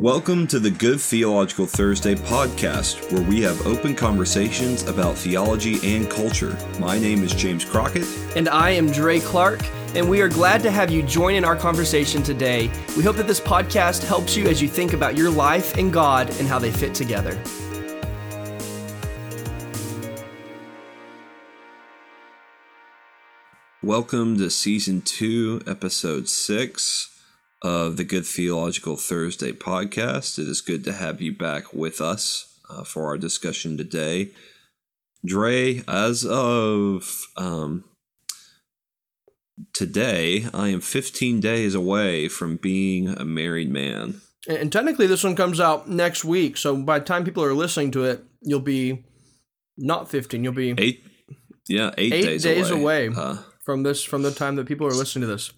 [0.00, 6.08] Welcome to the Good Theological Thursday podcast, where we have open conversations about theology and
[6.10, 6.54] culture.
[6.78, 8.06] My name is James Crockett.
[8.36, 9.62] And I am Dre Clark,
[9.94, 12.70] and we are glad to have you join in our conversation today.
[12.94, 16.28] We hope that this podcast helps you as you think about your life and God
[16.38, 17.42] and how they fit together.
[23.82, 27.15] Welcome to season two, episode six
[27.62, 30.38] of the Good Theological Thursday podcast.
[30.38, 34.30] It is good to have you back with us uh, for our discussion today.
[35.24, 37.84] Dre, as of um,
[39.72, 44.20] today, I am 15 days away from being a married man.
[44.48, 46.56] And technically, this one comes out next week.
[46.56, 49.04] So by the time people are listening to it, you'll be
[49.76, 50.44] not 15.
[50.44, 51.04] You'll be eight.
[51.68, 54.86] Yeah, eight, eight days, days, away, away uh, from this from the time that people
[54.86, 55.52] are listening to this.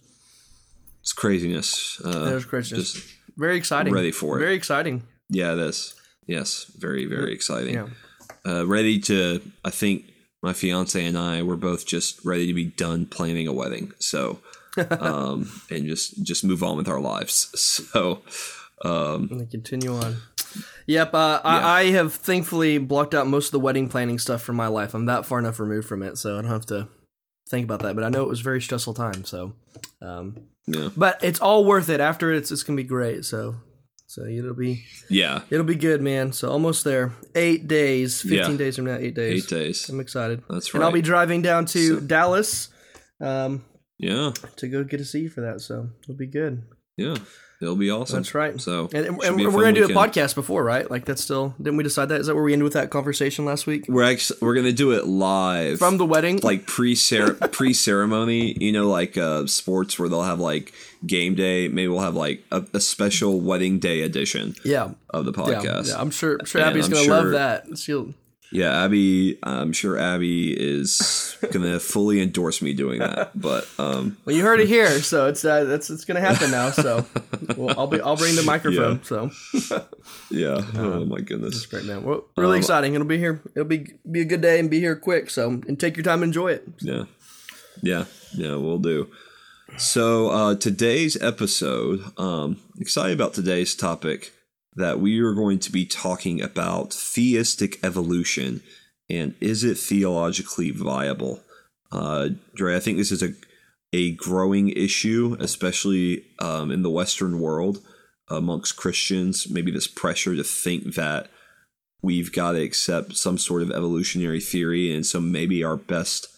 [1.09, 2.03] It's craziness.
[2.05, 2.93] Uh, There's craziness.
[2.93, 3.95] Just very exciting.
[3.95, 4.41] Ready for it.
[4.41, 5.05] Very exciting.
[5.31, 5.95] Yeah, it is.
[6.27, 7.73] Yes, very very exciting.
[7.77, 7.87] Yeah.
[8.45, 9.41] Uh, ready to.
[9.65, 10.05] I think
[10.43, 13.93] my fiance and I were both just ready to be done planning a wedding.
[13.99, 14.41] So,
[15.01, 17.49] um, and just just move on with our lives.
[17.91, 18.21] So,
[18.85, 20.19] um, and continue on.
[20.87, 21.51] Yep, uh, yeah.
[21.51, 24.93] I, I, have thankfully blocked out most of the wedding planning stuff from my life.
[24.93, 26.89] I'm that far enough removed from it, so I don't have to
[27.51, 27.95] think about that.
[27.95, 29.55] But I know it was a very stressful time, so
[30.03, 30.91] um, yeah.
[30.97, 32.01] But it's all worth it.
[32.01, 33.25] After it's it's gonna be great.
[33.25, 33.57] So
[34.07, 36.33] so it'll be yeah it'll be good, man.
[36.33, 37.13] So almost there.
[37.35, 38.57] Eight days, fifteen yeah.
[38.59, 38.97] days from now.
[38.97, 39.45] Eight days.
[39.45, 39.89] Eight days.
[39.89, 40.43] I'm excited.
[40.49, 40.79] That's right.
[40.79, 42.69] And I'll be driving down to so, Dallas.
[43.21, 43.65] Um,
[43.99, 44.33] yeah.
[44.57, 46.63] To go get a seat for that, so it'll be good.
[46.97, 47.17] Yeah.
[47.61, 48.19] It'll be awesome.
[48.19, 48.61] That's right.
[48.61, 50.89] So, and, and, and we're going to do a podcast before, right?
[50.89, 51.57] Like that's still.
[51.59, 52.21] Didn't we decide that?
[52.21, 53.87] Is that where we ended with that conversation last week?
[53.89, 56.97] We're actually we're going to do it live from the wedding, like pre
[57.51, 58.57] pre ceremony.
[58.61, 60.73] You know, like uh, sports where they'll have like
[61.05, 61.67] game day.
[61.67, 64.55] Maybe we'll have like a, a special wedding day edition.
[64.65, 64.93] Yeah.
[65.11, 65.65] Of the podcast.
[65.65, 66.01] Yeah, yeah.
[66.01, 66.37] I'm sure.
[66.39, 67.77] I'm sure Abby's going to sure, love that.
[67.77, 68.15] She'll
[68.51, 69.39] yeah, Abby.
[69.43, 73.33] I'm sure Abby is gonna fully endorse me doing that.
[73.39, 76.71] But um, well, you heard it here, so it's uh, that's it's gonna happen now.
[76.71, 77.07] So
[77.57, 78.97] well, I'll be I'll bring the microphone.
[78.97, 79.03] Yeah.
[79.03, 79.31] So
[80.31, 80.63] yeah.
[80.77, 82.05] Oh my goodness, that's great, man.
[82.05, 82.95] Well, really um, exciting.
[82.95, 83.43] It'll be here.
[83.55, 85.31] It'll be be a good day and be here quick.
[85.31, 86.69] So and take your time, and enjoy it.
[86.81, 87.05] Yeah,
[87.83, 88.57] yeah, yeah.
[88.57, 89.11] We'll do.
[89.77, 94.33] So uh, today's episode, um, excited about today's topic
[94.79, 98.63] that we are going to be talking about theistic evolution
[99.11, 101.41] and is it theologically viable?
[101.91, 103.33] Uh, Dre, I think this is a
[103.93, 107.79] a growing issue, especially um, in the Western world
[108.29, 109.49] amongst Christians.
[109.49, 111.31] Maybe this pressure to think that
[112.03, 116.29] we've got to accept some sort of evolutionary theory, and so maybe our best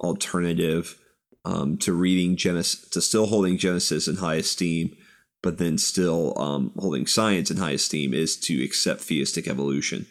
[0.00, 0.98] alternative
[1.46, 4.94] um, to reading Genesis, to still holding Genesis in high esteem,
[5.42, 10.06] but then still um, holding science in high esteem is to accept theistic evolution.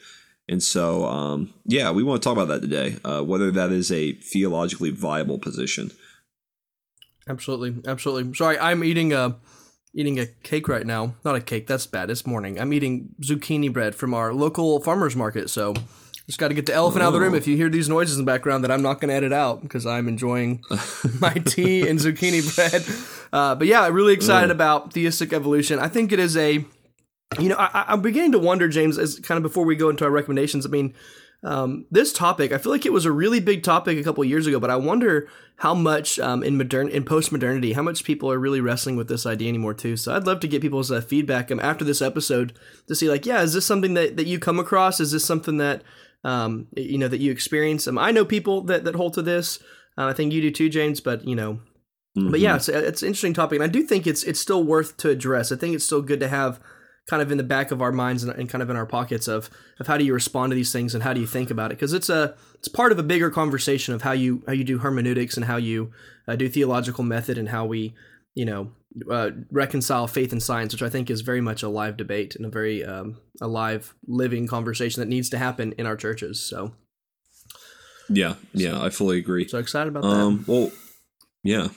[0.50, 3.92] And so, um, yeah, we want to talk about that today, uh, whether that is
[3.92, 5.92] a theologically viable position.
[7.28, 8.34] Absolutely, absolutely.
[8.34, 9.36] Sorry, I'm eating a
[9.94, 11.16] eating a cake right now.
[11.26, 12.10] Not a cake, that's bad.
[12.10, 12.60] It's morning.
[12.60, 15.50] I'm eating zucchini bread from our local farmers market.
[15.50, 15.74] So
[16.28, 17.34] just got to get the elephant out of the room.
[17.34, 19.62] If you hear these noises in the background, that I'm not going to edit out
[19.62, 20.62] because I'm enjoying
[21.20, 22.86] my tea and zucchini bread.
[23.32, 24.54] Uh, but yeah, I'm really excited oh.
[24.54, 25.80] about theistic evolution.
[25.80, 26.66] I think it is a,
[27.40, 30.04] you know, I, am beginning to wonder, James, as kind of before we go into
[30.04, 30.66] our recommendations.
[30.66, 30.94] I mean,
[31.44, 34.48] um, this topic, I feel like it was a really big topic a couple years
[34.48, 38.32] ago, but I wonder how much um, in modern in post modernity, how much people
[38.32, 39.96] are really wrestling with this idea anymore too.
[39.96, 42.58] So I'd love to get people's uh, feedback um, after this episode
[42.88, 45.00] to see like, yeah, is this something that, that you come across?
[45.00, 45.84] Is this something that
[46.28, 47.88] um, you know that you experience.
[47.88, 49.60] Um, I know people that that hold to this.
[49.98, 51.00] Uh, I think you do too, James.
[51.00, 51.54] But you know,
[52.18, 52.32] mm-hmm.
[52.32, 54.98] but yeah, it's, it's an interesting topic, and I do think it's it's still worth
[54.98, 55.52] to address.
[55.52, 56.60] I think it's still good to have
[57.10, 59.30] kind of in the back of our minds and, and kind of in our pockets
[59.30, 59.50] of
[59.80, 61.76] of how do you respond to these things and how do you think about it
[61.76, 64.80] because it's a it's part of a bigger conversation of how you how you do
[64.80, 65.90] hermeneutics and how you
[66.28, 67.96] uh, do theological method and how we
[68.36, 68.70] you know
[69.10, 72.46] uh, reconcile faith and science, which I think is very much a live debate and
[72.46, 76.42] a very um, a live, living conversation that needs to happen in our churches.
[76.42, 76.74] So,
[78.10, 79.48] yeah, yeah, so, I fully agree.
[79.48, 80.48] So excited about um, that.
[80.48, 80.72] Well,
[81.44, 81.68] yeah.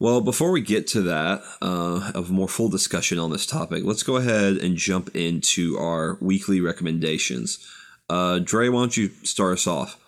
[0.00, 4.04] Well, before we get to that, uh, of more full discussion on this topic, let's
[4.04, 7.58] go ahead and jump into our weekly recommendations.
[8.08, 9.98] Uh, Dre, why don't you start us off?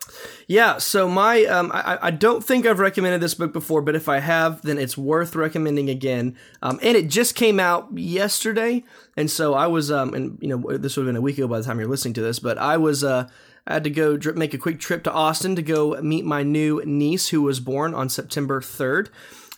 [0.51, 4.09] Yeah, so my um, I, I don't think I've recommended this book before, but if
[4.09, 6.37] I have, then it's worth recommending again.
[6.61, 8.83] Um, and it just came out yesterday,
[9.17, 11.47] and so I was um, and you know this would have been a week ago
[11.47, 13.29] by the time you're listening to this, but I was uh,
[13.65, 16.83] I had to go make a quick trip to Austin to go meet my new
[16.85, 19.07] niece who was born on September 3rd.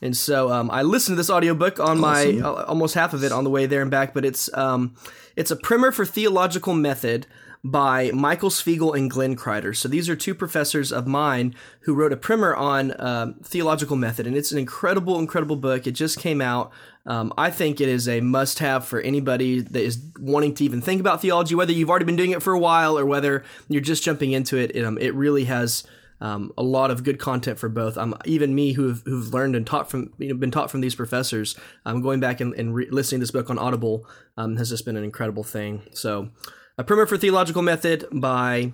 [0.03, 2.45] And so um, I listened to this audiobook on my Awesome.
[2.45, 4.95] uh, almost half of it on the way there and back, but it's um,
[5.37, 7.27] it's a primer for theological method
[7.65, 9.75] by Michael Svigel and Glenn Kreider.
[9.75, 14.27] So these are two professors of mine who wrote a primer on um, theological method,
[14.27, 15.87] and it's an incredible, incredible book.
[15.87, 16.73] It just came out.
[17.07, 21.01] Um, I think it is a must-have for anybody that is wanting to even think
[21.01, 24.03] about theology, whether you've already been doing it for a while or whether you're just
[24.03, 24.75] jumping into it.
[24.75, 25.85] It, um, it really has
[26.23, 27.99] um, a lot of good content for both.
[27.99, 30.95] Um, even me, who've who've learned and taught from you know been taught from these
[30.95, 34.07] professors, um, going back and, and re- listening to this book on Audible
[34.37, 35.83] um, has just been an incredible thing.
[35.93, 36.31] So,
[36.79, 38.73] a primer for theological method by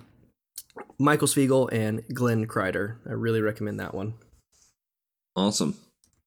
[0.97, 2.97] Michael Svigel and Glenn Kreider.
[3.07, 4.13] I really recommend that one.
[5.35, 5.77] Awesome.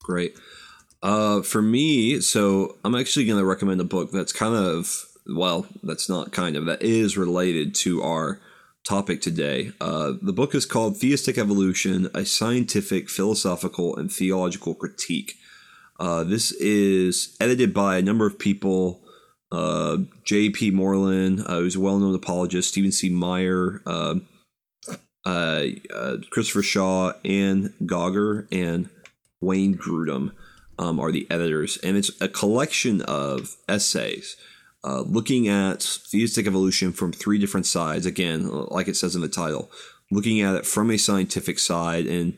[0.00, 0.36] Great.
[1.02, 5.66] Uh, for me, so I'm actually going to recommend a book that's kind of, well,
[5.82, 8.40] that's not kind of, that is related to our
[8.86, 9.72] topic today.
[9.80, 15.34] Uh, the book is called Theistic Evolution A Scientific, Philosophical, and Theological Critique.
[15.98, 19.01] Uh, this is edited by a number of people.
[19.52, 20.70] Uh, J.P.
[20.70, 23.10] Moreland, uh, who's a well known apologist, Stephen C.
[23.10, 24.14] Meyer, uh,
[25.26, 25.66] uh,
[26.30, 28.88] Christopher Shaw, Ann Gauger, and
[29.42, 30.32] Wayne Grudem
[30.78, 34.36] um, are the editors, and it's a collection of essays
[34.84, 38.06] uh, looking at theistic evolution from three different sides.
[38.06, 39.70] Again, like it says in the title,
[40.10, 42.36] looking at it from a scientific side, and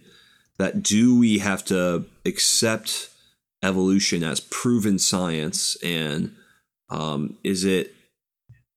[0.58, 3.11] that do we have to accept
[3.62, 6.34] evolution as proven science, and
[6.90, 7.94] um, is it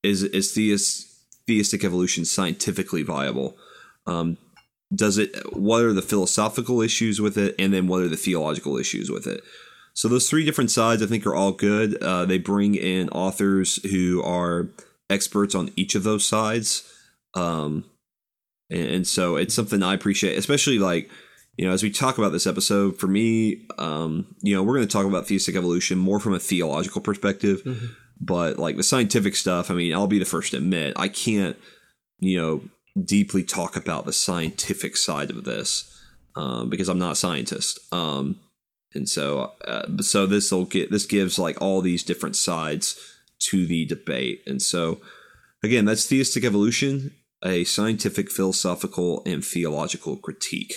[0.03, 1.07] is is theist,
[1.45, 3.57] theistic evolution scientifically viable?
[4.05, 4.37] Um,
[4.93, 8.77] does it what are the philosophical issues with it and then what are the theological
[8.77, 9.43] issues with it?
[9.93, 12.01] So those three different sides i think are all good.
[12.01, 14.69] Uh, they bring in authors who are
[15.09, 16.91] experts on each of those sides.
[17.33, 17.85] Um,
[18.69, 21.09] and, and so it's something i appreciate especially like
[21.57, 24.87] you know as we talk about this episode for me um, you know we're going
[24.87, 27.89] to talk about theistic evolution more from a theological perspective Mhm.
[28.19, 31.57] but like the scientific stuff i mean i'll be the first to admit i can't
[32.19, 32.61] you know
[33.03, 35.93] deeply talk about the scientific side of this
[36.35, 37.79] um, because I'm not a scientist.
[37.91, 38.39] Um,
[38.93, 42.95] and so, uh, so this will get this gives like all these different sides
[43.49, 44.41] to the debate.
[44.47, 44.99] And so,
[45.63, 47.13] again, that's theistic evolution,
[47.43, 50.73] a scientific, philosophical, and theological critique.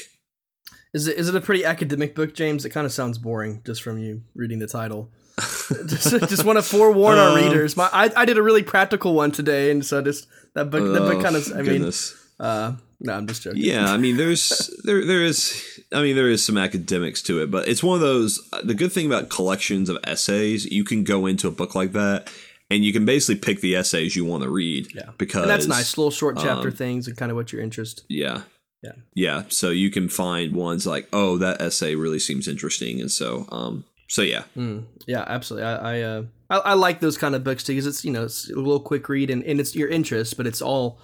[0.92, 2.64] Is it is it a pretty academic book, James?
[2.64, 5.10] It kind of sounds boring just from you reading the title.
[5.86, 7.76] just, just want to forewarn our Um, readers.
[7.76, 11.00] My I, I did a really practical one today, and so just that book that
[11.00, 11.50] book Oh, kind of.
[11.56, 11.90] I mean,
[12.38, 13.62] uh, no, I'm just joking.
[13.62, 17.50] Yeah, I mean, there's there there is, I mean, there is some academics to it,
[17.50, 18.40] but it's one of those.
[18.64, 22.30] The good thing about collections of essays, you can go into a book like that,
[22.70, 24.94] and you can basically pick the essays you want to read.
[24.94, 25.10] Yeah.
[25.16, 25.96] because and that's nice.
[25.96, 28.04] Little short chapter um, things and kind of what your interest.
[28.08, 28.42] Yeah,
[28.82, 28.92] Yeah.
[29.14, 29.42] yeah.
[29.48, 33.84] So you can find ones like, oh, that essay really seems interesting, and so, um,
[34.08, 35.66] so yeah, Mm, yeah, absolutely.
[35.68, 38.24] I I, uh, I I like those kind of books too because it's you know
[38.24, 40.98] it's a little quick read and, and it's your interest, but it's all.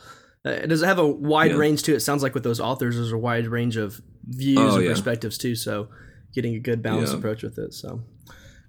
[0.45, 1.57] Uh, it does have a wide Yeah.
[1.59, 2.01] range to it.
[2.01, 4.91] Sounds like with those authors, there's a wide range of views Oh, and yeah.
[4.93, 5.55] perspectives too.
[5.55, 5.89] So
[6.35, 7.19] getting a good balanced Yeah.
[7.19, 7.75] approach with it.
[7.75, 8.01] So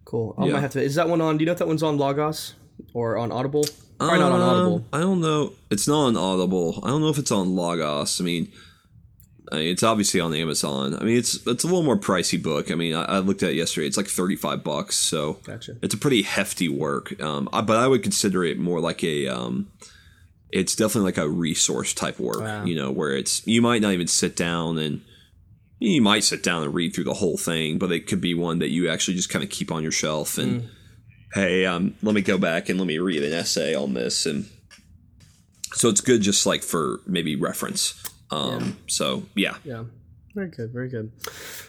[0.06, 0.36] cool.
[0.38, 0.82] I might have to.
[0.82, 1.38] Is that one on?
[1.38, 2.56] Do you know if that one's on Logos
[2.94, 3.66] or on Audible?
[4.00, 4.86] Probably not on Um, Audible.
[4.94, 5.54] I don't know.
[5.72, 6.80] It's not on Audible.
[6.84, 8.20] I don't know if it's on Logos.
[8.22, 8.52] I mean,
[9.52, 10.96] I mean, it's obviously on Amazon.
[11.00, 12.70] I mean, it's it's a little more pricey book.
[12.72, 13.88] I mean, I, I looked at it yesterday.
[13.88, 14.96] It's like thirty five bucks.
[14.96, 15.78] So Gotcha.
[15.82, 17.20] it's a pretty hefty work.
[17.22, 19.28] Um, I, but I would consider it more like a.
[19.28, 19.72] Um,
[20.52, 22.40] it's definitely like a resource type work.
[22.40, 22.66] Wow.
[22.66, 25.02] You know, where it's you might not even sit down and.
[25.80, 28.58] You might sit down and read through the whole thing, but it could be one
[28.60, 30.70] that you actually just kind of keep on your shelf and Mm.
[31.36, 34.50] hey, um, let me go back and let me read an essay on this, and
[35.74, 37.94] so it's good just like for maybe reference.
[38.32, 39.86] Um, so yeah, Yeah.
[40.36, 40.72] Very good.
[40.72, 41.12] Very good.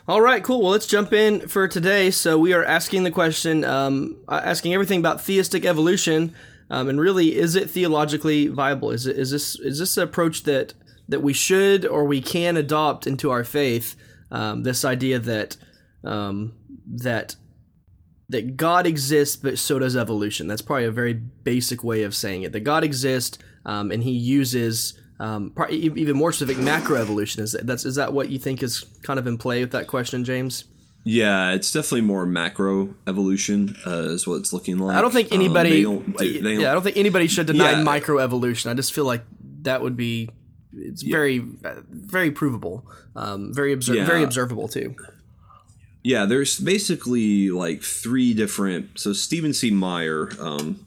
[0.07, 0.45] All right.
[0.45, 0.61] Cool.
[0.61, 2.11] Well, let's jump in for today.
[2.11, 6.35] So we are asking the question, um, uh, asking everything about theistic evolution,
[6.69, 8.91] um, and really, is it theologically viable?
[8.91, 10.75] Is it is this is this an approach that
[11.09, 13.97] that we should or we can adopt into our faith?
[14.31, 15.57] Um, this idea that
[16.05, 16.53] um,
[16.87, 17.37] that
[18.29, 20.47] that God exists, but so does evolution.
[20.47, 22.53] That's probably a very basic way of saying it.
[22.53, 27.41] That God exists, um, and He uses um, even more specific macroevolution.
[27.41, 29.87] Is that, that's is that what you think is kind of in play with that
[29.87, 30.65] question, James?
[31.05, 34.95] yeah, it's definitely more macro evolution uh, is what it's looking like.
[34.97, 35.71] I don't think Um, anybody.
[35.71, 37.85] they don't do- they don't- yeah, I don't think anybody should deny Yeah.
[37.85, 38.71] microevolution.
[38.71, 39.25] I just feel like
[39.63, 40.29] that would be.
[40.77, 41.39] It's very,
[41.91, 42.85] very provable.
[43.17, 44.05] Um, very obser- Yeah.
[44.07, 44.95] very observable too.
[46.03, 48.99] Yeah, there's basically like three different.
[48.99, 49.71] So Stephen C.
[49.71, 50.87] Meyer, um,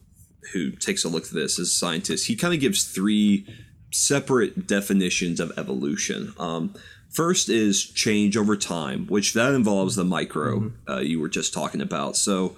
[0.54, 3.46] who takes a look at this as a scientist, he kind of gives three
[3.92, 6.34] separate definitions of evolution.
[6.40, 6.74] Um,
[7.12, 10.92] First is change over time, which that involves the micro Mm-hmm.
[10.92, 12.16] uh, you were just talking about.
[12.16, 12.56] So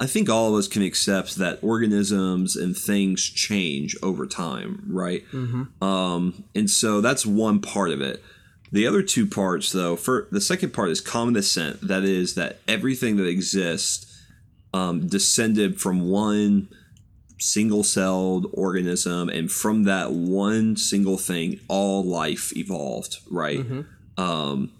[0.00, 5.24] I think all of us can accept that organisms and things change over time, right?
[5.30, 5.84] Mm-hmm.
[5.84, 8.20] Um, and so that's one part of it.
[8.72, 11.86] The other two parts, though, for the second part is common descent.
[11.86, 14.20] That is that everything that exists
[14.72, 16.68] um, descended from one
[17.44, 23.58] single-celled organism, and from that one single thing, all life evolved, right?
[24.16, 24.72] Um,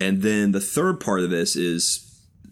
[0.00, 2.04] and then the third part of this is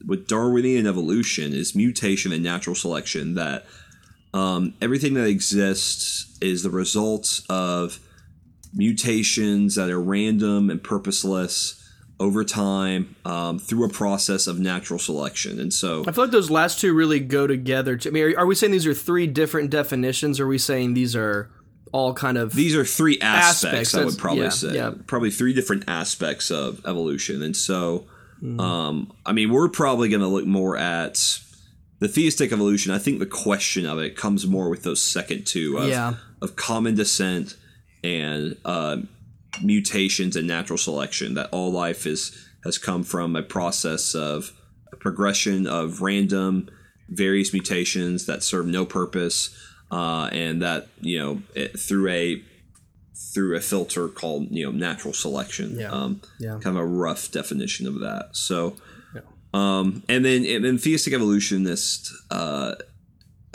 [0.07, 3.35] with Darwinian evolution is mutation and natural selection.
[3.35, 3.65] That
[4.35, 7.99] um, everything that exists is the result of
[8.75, 11.83] mutations that are random and purposeless
[12.19, 15.61] over time um, through a process of natural selection.
[15.61, 17.99] And so, I feel like those last two really go together.
[18.07, 20.41] I mean, are, are we saying these are three different definitions?
[20.41, 21.51] Or are we saying these are
[21.93, 24.75] all kind of these are three aspects, Aspects, I would probably yeah, say.
[24.75, 24.93] yeah.
[25.07, 27.43] Probably three different aspects of evolution.
[27.43, 28.07] And so,
[28.43, 28.61] Mm-hmm.
[28.61, 31.41] um, I mean, we're probably going to look more at
[32.01, 32.93] the theistic evolution.
[32.93, 36.17] I think the question of it comes more with those second two of, Yeah.
[36.43, 37.57] of common descent
[38.05, 38.99] and uh,
[39.63, 41.35] mutations and natural selection.
[41.35, 44.53] That all life is has come from a process of
[44.93, 46.69] a progression of random
[47.09, 49.57] various mutations that serve no purpose,
[49.93, 52.43] uh, and that you know it, through a
[53.33, 55.79] through a filter called you know natural selection.
[55.79, 55.91] Yeah.
[55.91, 56.59] Um, Yeah.
[56.63, 58.31] kind of a rough definition of that.
[58.33, 58.77] So,
[59.55, 62.13] um, and then and then theistic evolutionist.
[62.31, 62.75] Uh,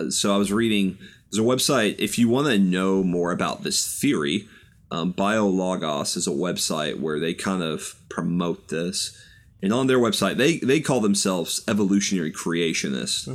[0.09, 0.97] so I was reading.
[1.31, 4.47] There's a website if you want to know more about this theory.
[4.91, 9.17] Um, BioLogos is a website where they kind of promote this,
[9.63, 13.27] and on their website they they call themselves evolutionary creationists.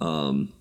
[0.00, 0.52] Um,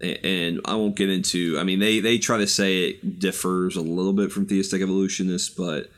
[0.00, 1.58] and I won't get into.
[1.58, 5.48] I mean, they they try to say it differs a little bit from theistic evolutionists,
[5.50, 5.90] but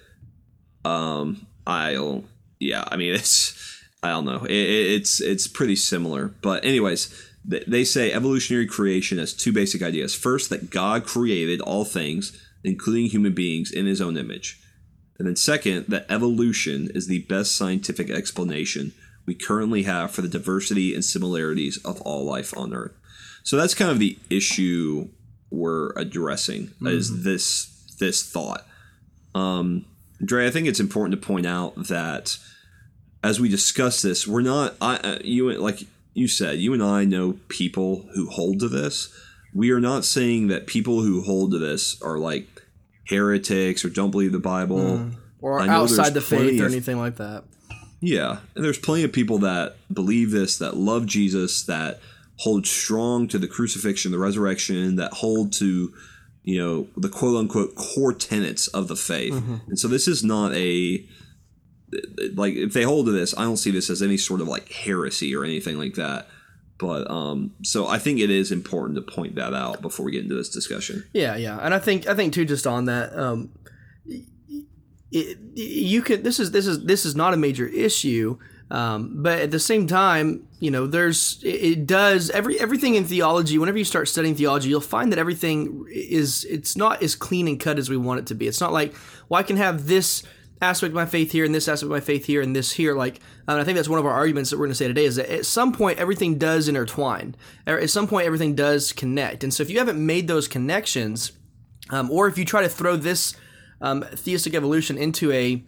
[0.85, 2.27] um, I don't.
[2.61, 4.45] Yeah, I mean, it's I don't know.
[4.45, 7.13] It- it's it's pretty similar, but anyways,
[7.45, 10.15] they say evolutionary creation has two basic ideas.
[10.15, 12.33] First, that God created all things,
[12.65, 14.61] including human beings, in His own image,
[15.19, 18.93] and then second, that evolution is the best scientific explanation
[19.27, 22.95] we currently have for the diversity and similarities of all life on Earth.
[23.43, 25.09] So that's kind of the issue
[25.51, 28.67] we're addressing is this this thought.
[29.35, 29.87] Um,
[30.25, 32.39] Dre, I think it's important to point out that
[33.25, 34.77] as we discuss this, we're not.
[34.81, 35.81] I you like
[36.15, 39.13] you said, you and I know people who hold to this.
[39.55, 42.47] We are not saying that people who hold to this are like
[43.07, 44.99] heretics or don't believe the Bible.
[44.99, 45.11] Hmm.
[45.41, 47.45] or outside the faith or of- anything like that.
[48.01, 52.01] Yeah, and there's plenty of people that believe this, that love Jesus, that
[52.37, 55.93] hold strong to the crucifixion, the resurrection, that hold to,
[56.45, 59.35] you know, the quote unquote core tenets of the faith.
[59.35, 59.57] Mm-hmm.
[59.69, 61.05] And so this is not a
[62.35, 64.71] like if they hold to this, I don't see this as any sort of like
[64.71, 66.29] heresy or anything like that.
[66.79, 70.23] But um, so I think it is important to point that out before we get
[70.23, 71.05] into this discussion.
[71.13, 72.45] Yeah, yeah, and I think I think too.
[72.45, 73.51] Just on that, um,
[75.11, 76.23] it, you could.
[76.23, 78.39] This is this is this is not a major issue,
[78.71, 83.05] um, but at the same time, you know, there's it, it does every everything in
[83.05, 83.59] theology.
[83.59, 87.59] Whenever you start studying theology, you'll find that everything is it's not as clean and
[87.59, 88.47] cut as we want it to be.
[88.47, 88.95] It's not like
[89.29, 90.23] well, I can have this
[90.61, 92.95] aspect of my faith here and this aspect of my faith here and this here
[92.95, 95.05] like and i think that's one of our arguments that we're going to say today
[95.05, 97.35] is that at some point everything does intertwine.
[97.67, 99.45] At some point everything does connect.
[99.45, 101.33] And so if you haven't made those connections
[101.91, 103.35] um, or if you try to throw this
[103.81, 105.63] um, theistic evolution into a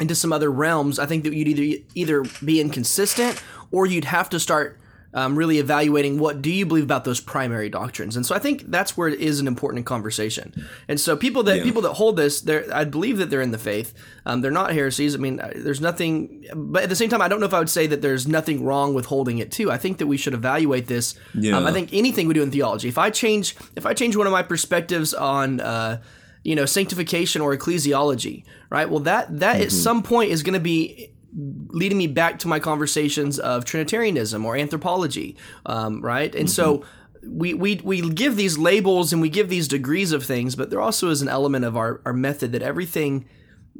[0.00, 4.30] into some other realms, I think that you'd either either be inconsistent or you'd have
[4.30, 4.78] to start
[5.14, 8.16] um, really evaluating what do you believe about those primary doctrines.
[8.16, 10.66] And so I think that's where it is an important conversation.
[10.88, 11.62] And so people that Yeah.
[11.64, 13.92] people that hold this, they're, I believe that they're in the faith.
[14.24, 15.14] Um, they're not heresies.
[15.14, 16.44] I mean, uh, there's nothing.
[16.54, 18.64] But at the same time, I don't know if I would say that there's nothing
[18.64, 19.70] wrong with holding it too.
[19.70, 21.14] I think that we should evaluate this.
[21.34, 21.58] Yeah.
[21.58, 22.88] Um, I think anything we do in theology.
[22.88, 25.60] If I change, if I change one of my perspectives on.
[25.60, 26.00] Uh,
[26.44, 30.58] you know sanctification or ecclesiology right well that that at some point is going to
[30.58, 35.36] be leading me back to my conversations of trinitarianism or anthropology
[35.66, 36.84] um, right and so
[37.24, 40.80] we, we we give these labels and we give these degrees of things but there
[40.80, 43.24] also is an element of our, our method that everything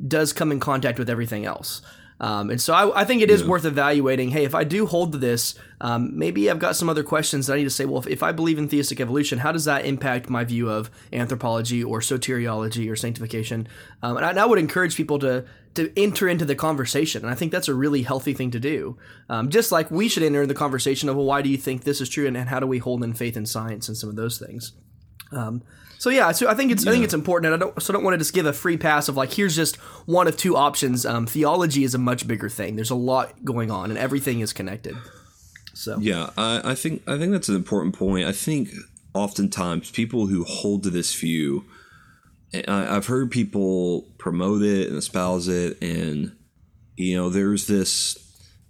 [0.07, 1.83] does come in contact with everything else
[2.23, 4.31] um, and so I, I think it is worth evaluating.
[4.31, 7.55] Hey, if I do hold to this, um, maybe I've got some other questions that
[7.55, 7.85] I need to say.
[7.85, 10.89] Well, if, if I believe in theistic evolution, how does that impact my view of
[11.13, 13.67] anthropology or soteriology or sanctification?
[14.05, 15.45] Um, and, I, and I would encourage people to
[15.75, 18.97] to enter into the conversation, and I think that's a really healthy thing to do.
[19.29, 22.01] Um, just like we should enter the conversation of, well, why do you think this
[22.01, 24.17] is true, and, and how do we hold in faith and science and some of
[24.17, 24.73] those things.
[25.33, 25.63] Um,
[26.03, 27.95] so yeah, so I think it's I think it's important, and I don't so I
[27.95, 29.77] don't want to just give a free pass of like here's just
[30.07, 31.07] one of two options.
[31.07, 32.75] Um, theology is a much bigger thing.
[32.75, 34.97] There's a lot going on, and everything is connected.
[35.75, 38.27] So Yeah, I, I think I think that's an important point.
[38.27, 38.71] I think
[39.15, 41.65] oftentimes people who hold to this view,
[42.69, 46.37] I've heard people promote it and espouse it, and
[46.97, 48.19] you know, there's this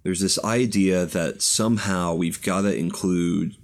[0.05, 3.57] there's this idea that somehow we've got to include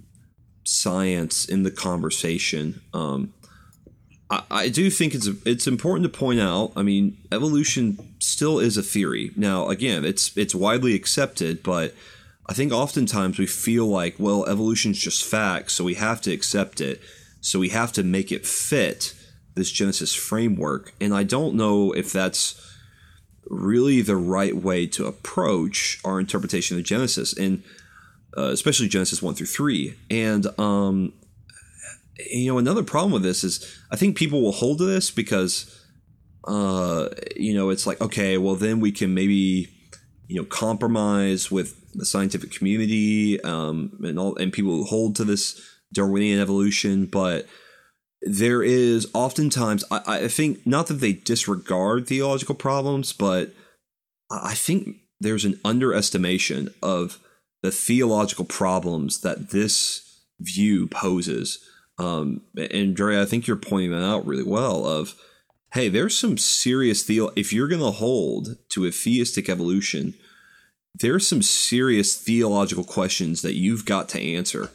[0.63, 2.81] science in the conversation.
[2.93, 3.33] Um,
[4.29, 6.73] I, I do think it's it's important to point out.
[6.75, 9.31] I mean, evolution still is a theory.
[9.35, 11.93] Now, again, it's it's widely accepted, but
[12.45, 16.81] I think oftentimes we feel like, well, evolution's just fact, so we have to accept
[16.81, 17.01] it.
[17.41, 19.13] So we have to make it fit
[19.55, 20.93] this Genesis framework.
[21.01, 22.65] And I don't know if that's
[23.49, 27.63] really the right way to approach our interpretation of Genesis, and
[28.37, 29.95] uh, especially Genesis one through three.
[30.09, 31.13] And um,
[32.29, 35.83] you know, another problem with this is I think people will hold to this because
[36.47, 39.69] uh, you know it's like okay, well then we can maybe
[40.27, 45.23] you know compromise with the scientific community um, and all and people who hold to
[45.23, 45.59] this
[45.93, 47.47] Darwinian evolution, but
[48.21, 53.53] there is oftentimes I, I think not that they disregard theological problems, but
[54.29, 57.19] I think there's an underestimation of
[57.61, 61.59] the theological problems that this view poses.
[61.97, 64.85] Um, and Dre, I think you're pointing that out really well.
[64.85, 65.15] Of
[65.73, 67.31] hey, there's some serious theo.
[67.35, 70.13] If you're going to hold to a theistic evolution,
[70.95, 74.71] there's some serious theological questions that you've got to answer.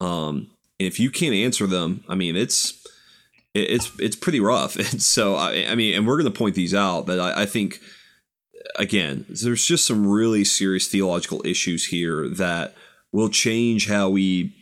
[0.00, 2.77] Um, and if you can't answer them, I mean, it's
[3.54, 4.76] it's it's pretty rough.
[4.92, 7.46] And so I, I mean, and we're going to point these out, but I, I
[7.46, 7.80] think
[8.76, 12.74] again, there's just some really serious theological issues here that
[13.12, 14.54] will change how we.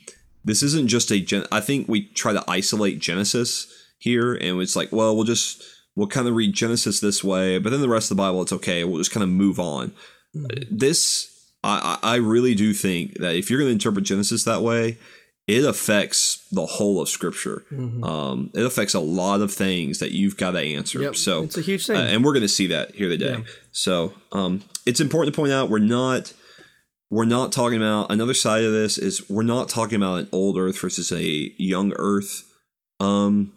[0.45, 1.21] This isn't just a.
[1.21, 3.67] Gen, I think we try to isolate Genesis
[3.99, 5.63] here, and it's like, well, we'll just
[5.97, 8.53] we'll kind of read Genesis this way, but then the rest of the Bible, it's
[8.53, 8.85] okay.
[8.85, 9.93] We'll just kind of move on.
[10.37, 10.77] Mm-hmm.
[10.77, 14.99] This, I, I really do think that if you're going to interpret Genesis that way,
[15.47, 17.65] it affects the whole of Scripture.
[17.71, 18.03] Mm-hmm.
[18.03, 21.01] Um, it affects a lot of things that you've got to answer.
[21.01, 23.39] Yep, so it's a huge thing, uh, and we're going to see that here today.
[23.39, 23.45] Yeah.
[23.71, 26.33] So um, it's important to point out we're not
[27.11, 30.59] we're not talking about another side of this is we're not talking about an old
[30.59, 31.23] Earth versus a
[31.57, 32.53] young Earth
[32.99, 33.53] um,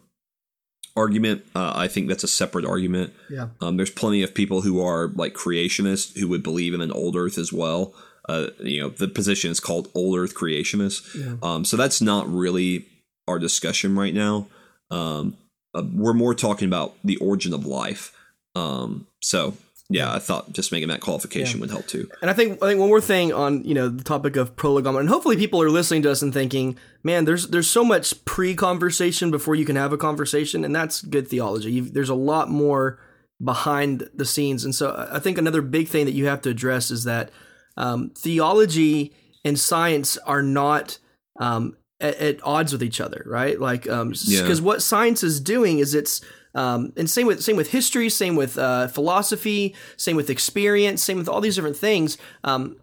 [0.95, 1.43] argument.
[1.55, 3.13] Uh, I think that's a separate argument.
[3.29, 3.47] Yeah.
[3.61, 7.15] Um, there's plenty of people who are like creationists who would believe in an old
[7.15, 7.95] Earth as well.
[8.29, 11.15] Uh, you know, the position is called old Earth creationist.
[11.15, 11.35] Yeah.
[11.41, 12.85] Um, so that's not really
[13.27, 14.47] our discussion right now.
[14.91, 15.35] Um,
[15.73, 18.15] uh, we're more talking about the origin of life.
[18.55, 19.55] Um, so
[19.89, 21.61] yeah, I thought just making that qualification yeah.
[21.61, 22.07] would help too.
[22.21, 24.99] And I think I think one more thing on you know the topic of prolegomena,
[24.99, 29.31] and hopefully people are listening to us and thinking, man, there's there's so much pre-conversation
[29.31, 31.71] before you can have a conversation, and that's good theology.
[31.71, 32.99] You've, there's a lot more
[33.43, 36.91] behind the scenes, and so I think another big thing that you have to address
[36.91, 37.31] is that
[37.79, 39.13] um, theology
[39.43, 40.99] and science are not
[41.39, 43.59] um, at, at, odds with each other, right?
[43.59, 44.55] Like, because um, yeah.
[44.59, 46.21] what science is doing is it's
[46.55, 51.17] um, and same with same with history, same with uh, philosophy, same with experience, same
[51.17, 52.17] with all these different things.
[52.43, 52.75] Um,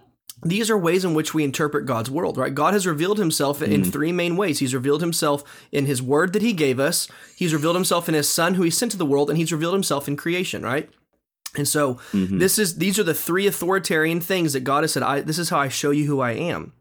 [0.43, 2.55] these are ways in which we interpret God's world, right?
[2.55, 3.93] God has revealed himself in mm.
[3.93, 4.59] three main ways.
[4.59, 8.29] He's revealed himself in his word that he gave us, he's revealed himself in his
[8.29, 10.89] son who he sent to the world, and he's revealed himself in creation, right?
[11.57, 12.39] And so mm-hmm.
[12.39, 15.51] this is these are the three authoritarian things that God has said, I, this is
[15.51, 16.73] how I show you who I am.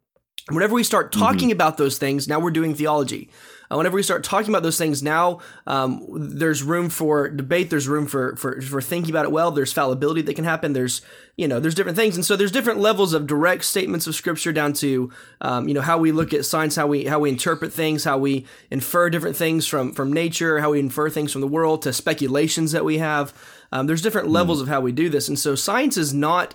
[0.49, 1.51] whenever we start talking mm-hmm.
[1.53, 3.29] about those things, now we're doing theology.
[3.71, 7.69] Uh, whenever we start talking about those things, now um, there's room for debate.
[7.69, 9.51] There's room for, for for thinking about it well.
[9.51, 10.73] There's fallibility that can happen.
[10.73, 11.01] There's
[11.36, 14.51] you know there's different things, and so there's different levels of direct statements of Scripture
[14.51, 17.73] down to um, you know how we look at science, how we how we interpret
[17.73, 21.47] things, how we infer different things from from nature, how we infer things from the
[21.47, 23.34] world to speculations that we have.
[23.71, 24.63] Um, there's different levels mm.
[24.63, 26.54] of how we do this, and so science is not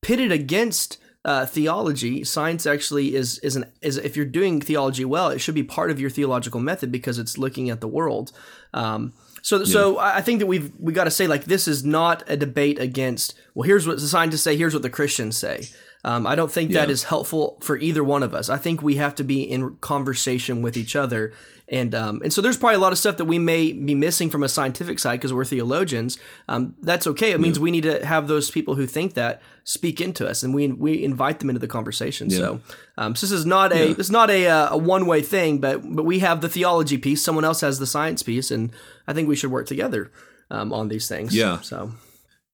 [0.00, 2.24] pitted against uh, theology.
[2.24, 5.90] Science actually is is an is if you're doing theology well, it should be part
[5.90, 8.32] of your theological method because it's looking at the world.
[8.74, 9.64] Um, so, yeah.
[9.64, 12.78] so I think that we've we got to say like this is not a debate
[12.78, 13.34] against.
[13.54, 14.56] Well, here's what the scientists say.
[14.56, 15.68] Here's what the Christians say.
[16.04, 16.80] Um, I don't think yeah.
[16.80, 18.48] that is helpful for either one of us.
[18.48, 21.32] I think we have to be in conversation with each other
[21.68, 24.30] and um, and so there's probably a lot of stuff that we may be missing
[24.30, 26.18] from a scientific side because we're theologians.
[26.48, 27.32] Um, that's okay.
[27.32, 27.62] It means yeah.
[27.62, 31.02] we need to have those people who think that speak into us, and we we
[31.02, 32.28] invite them into the conversation.
[32.30, 32.38] Yeah.
[32.38, 32.60] So,
[32.98, 33.94] um, so this is not a yeah.
[33.94, 36.98] this is not a uh, a one way thing, but but we have the theology
[36.98, 37.22] piece.
[37.22, 38.70] Someone else has the science piece, and
[39.06, 40.10] I think we should work together
[40.50, 41.34] um, on these things.
[41.34, 41.60] Yeah.
[41.60, 41.92] So.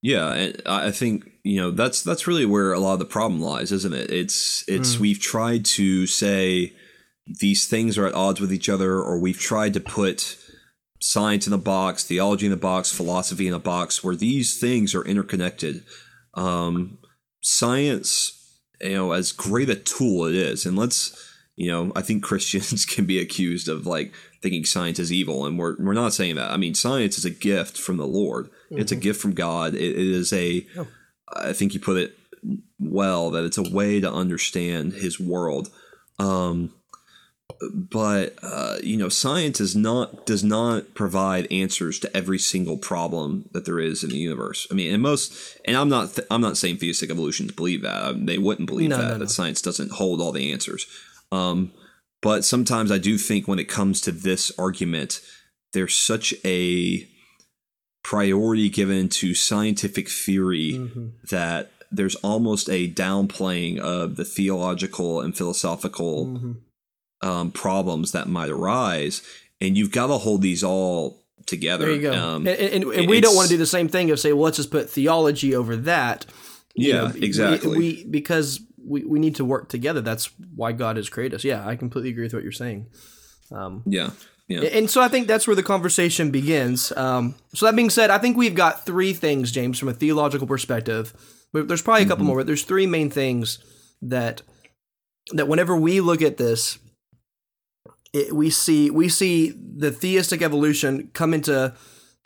[0.01, 3.41] Yeah, and I think you know that's that's really where a lot of the problem
[3.41, 4.11] lies, isn't it?
[4.11, 5.01] It's it's mm.
[5.01, 6.73] we've tried to say
[7.41, 10.39] these things are at odds with each other, or we've tried to put
[11.01, 14.95] science in a box, theology in a box, philosophy in a box, where these things
[14.95, 15.85] are interconnected.
[16.35, 16.99] Um,
[17.43, 22.23] science, you know, as great a tool it is, and let's, you know, I think
[22.23, 24.13] Christians can be accused of like
[24.43, 26.51] thinking science is evil, and we're we're not saying that.
[26.51, 28.47] I mean, science is a gift from the Lord.
[28.47, 28.79] Mm-hmm.
[28.79, 29.75] It's a gift from God.
[29.75, 30.67] it, it is a.
[30.77, 30.87] Oh.
[31.37, 32.17] I think you put it
[32.79, 35.71] well that it's a way to understand His world.
[36.19, 36.73] Um,
[37.73, 43.49] but uh, you know science is not does not provide answers to every single problem
[43.53, 46.41] that there is in the universe i mean and most and i'm not th- i'm
[46.41, 49.19] not saying theistic evolutions believe that I mean, they wouldn't believe no, that no, no.
[49.19, 50.87] that science doesn't hold all the answers
[51.33, 51.73] um,
[52.23, 55.21] but sometimes i do think when it comes to this argument
[55.73, 57.07] there's such a
[58.05, 61.09] priority given to scientific theory mm-hmm.
[61.31, 66.53] that there's almost a downplaying of the theological and philosophical mm-hmm
[67.21, 69.23] um, problems that might arise,
[69.61, 71.87] and you've got to hold these all together.
[71.87, 72.13] There you go.
[72.13, 74.45] Um, and, and, and we don't want to do the same thing of say, well,
[74.45, 76.27] let's just put theology over that.
[76.75, 77.71] You yeah, know, exactly.
[77.71, 80.01] We, we, because we, we need to work together.
[80.01, 81.45] That's why God has created us.
[81.45, 82.89] Yeah, I completely agree with what you're saying.
[83.51, 84.11] Um, yeah.
[84.47, 84.61] Yeah.
[84.61, 86.91] And so I think that's where the conversation begins.
[86.97, 90.47] Um, so that being said, I think we've got three things, James, from a theological
[90.47, 91.13] perspective.
[91.53, 92.29] There's probably a couple mm-hmm.
[92.29, 93.59] more, but there's three main things
[94.01, 94.41] that
[95.33, 96.79] that whenever we look at this,
[98.13, 101.75] it, we see we see the theistic evolution come into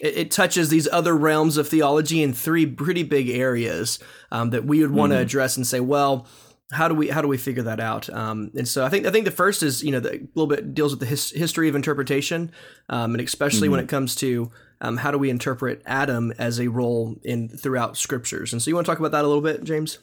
[0.01, 3.99] it, it, touches these other realms of theology in three pretty big areas
[4.31, 5.23] um, that we would want to mm-hmm.
[5.23, 6.27] address and say, well,
[6.73, 8.09] how do we how do we figure that out?
[8.11, 10.47] Um, and so I think I think the first is you know the, a little
[10.47, 12.51] bit deals with the his, history of interpretation,
[12.89, 13.73] um, and especially mm-hmm.
[13.73, 17.97] when it comes to um, how do we interpret Adam as a role in throughout
[17.97, 18.53] scriptures.
[18.53, 19.99] And so you want to talk about that a little bit, James?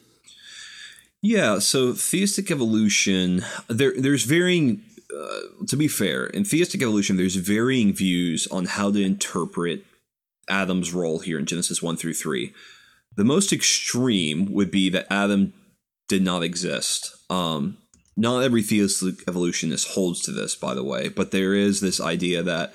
[1.22, 1.60] Yeah.
[1.60, 4.84] So theistic evolution, there there's varying
[5.16, 9.84] uh, to be fair, in theistic evolution, there's varying views on how to interpret
[10.50, 12.54] Adam's role here in Genesis 1 through 3.
[13.16, 15.54] The most extreme would be that Adam
[16.08, 17.16] did not exist.
[17.30, 17.78] Um,
[18.16, 22.44] not every theistic evolutionist holds to this, by the way, but there is this idea
[22.44, 22.74] that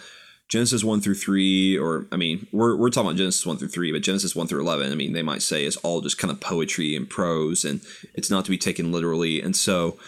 [0.49, 3.93] Genesis 1 through 3, or, I mean, we're, we're talking about Genesis 1 through 3,
[3.93, 6.41] but Genesis 1 through 11, I mean, they might say is all just kind of
[6.41, 7.81] poetry and prose, and
[8.15, 9.41] it's not to be taken literally.
[9.41, 9.99] And so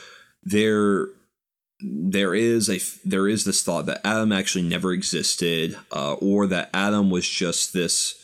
[0.42, 1.08] there
[1.80, 6.70] there is a there is this thought that Adam actually never existed, uh, or that
[6.72, 8.14] Adam was just this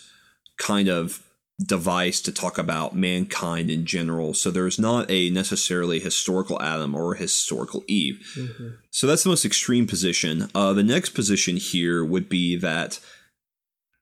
[0.58, 1.22] kind of
[1.66, 4.34] device to talk about mankind in general.
[4.34, 8.26] So there's not a necessarily historical Adam or historical Eve.
[8.36, 8.68] Mm-hmm.
[8.90, 10.50] So that's the most extreme position.
[10.54, 12.98] Uh, the next position here would be that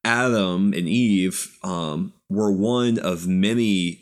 [0.04, 4.00] Adam and Eve um, were one of many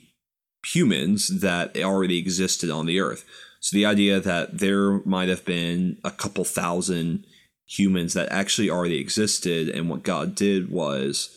[0.66, 3.24] humans that already existed on the earth.
[3.60, 7.26] So the idea that there might have been a couple thousand
[7.66, 11.36] humans that actually already existed, and what God did was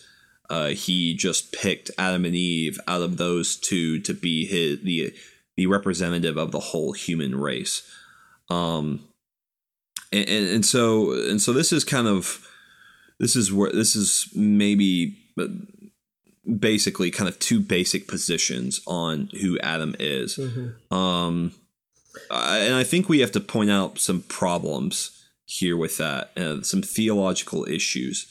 [0.50, 5.14] uh, He just picked Adam and Eve out of those two to be his the
[5.58, 7.84] the representative of the whole human race.
[8.50, 9.08] Um,
[10.12, 12.48] and, and, and so and so this is kind of
[13.20, 15.48] this is where this is maybe uh,
[16.60, 20.38] basically kind of two basic positions on who Adam is.
[20.38, 20.94] Mm-hmm.
[20.94, 21.54] Um,
[22.30, 26.62] uh, and I think we have to point out some problems here with that, uh,
[26.62, 28.28] some theological issues.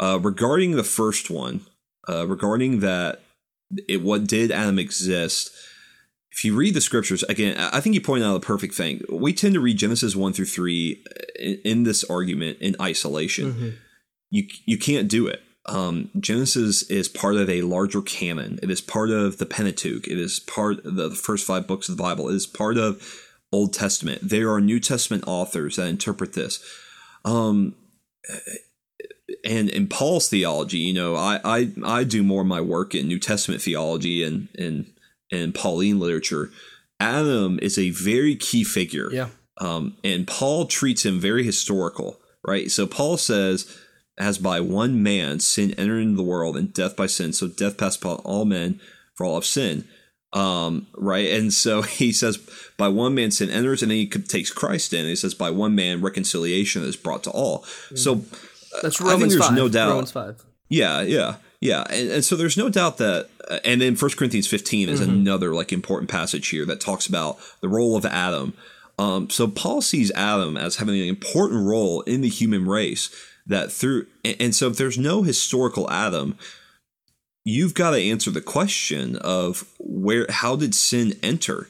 [0.00, 1.62] Uh, regarding the first one,
[2.08, 3.22] uh, regarding that,
[3.88, 5.50] it what did Adam exist?
[6.30, 9.02] If you read the scriptures again, I think you point out a perfect thing.
[9.10, 11.02] We tend to read Genesis one through three
[11.38, 13.52] in, in this argument in isolation.
[13.52, 13.68] Mm-hmm.
[14.30, 15.42] You you can't do it.
[15.68, 18.58] Um, Genesis is part of a larger canon.
[18.62, 20.06] It is part of the Pentateuch.
[20.08, 22.28] It is part of the first five books of the Bible.
[22.28, 23.02] It is part of
[23.52, 24.20] Old Testament.
[24.22, 26.64] There are New Testament authors that interpret this.
[27.24, 27.74] Um,
[29.44, 33.08] and in Paul's theology, you know, I, I I do more of my work in
[33.08, 34.92] New Testament theology and and
[35.30, 36.50] and Pauline literature.
[37.00, 39.10] Adam is a very key figure.
[39.12, 39.28] Yeah.
[39.60, 42.70] Um, and Paul treats him very historical, right?
[42.70, 43.76] So Paul says
[44.18, 47.32] as by one man sin entered into the world and death by sin.
[47.32, 48.80] So death passed upon all men
[49.14, 49.84] for all of sin
[50.32, 51.30] um, right?
[51.30, 52.38] And so he says
[52.76, 55.50] by one man sin enters and then he takes christ in and he says by
[55.50, 57.60] one man reconciliation is brought to all.
[57.90, 57.98] Mm.
[57.98, 58.24] so
[58.82, 59.56] that's romans I think there's 5.
[59.56, 61.84] no doubt romans 5 yeah yeah yeah.
[61.90, 65.10] And, and so there's no doubt that uh, and then 1 corinthians 15 is mm-hmm.
[65.10, 68.54] another like important passage here that talks about the role of adam.
[68.96, 73.10] Um, so paul sees adam as having an important role in the human race
[73.48, 76.38] that through and so if there's no historical Adam,
[77.44, 81.68] you've got to answer the question of where how did sin enter?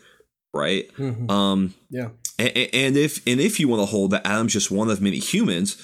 [0.52, 0.92] right?
[0.96, 1.30] Mm-hmm.
[1.30, 2.08] Um, yeah.
[2.38, 5.18] And, and if and if you want to hold that Adam's just one of many
[5.18, 5.76] humans,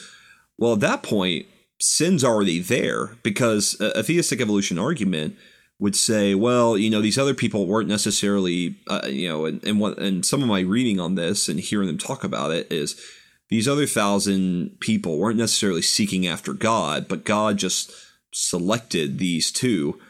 [0.59, 1.47] well, at that point,
[1.81, 5.37] sin's already there because a, a theistic evolution argument
[5.81, 9.81] would say, well, you know, these other people weren't necessarily, uh, you know, and, and
[9.81, 13.01] what, and some of my reading on this and hearing them talk about it is
[13.51, 17.93] these other thousand people weren't necessarily seeking after God, but God just
[18.33, 20.01] selected these two.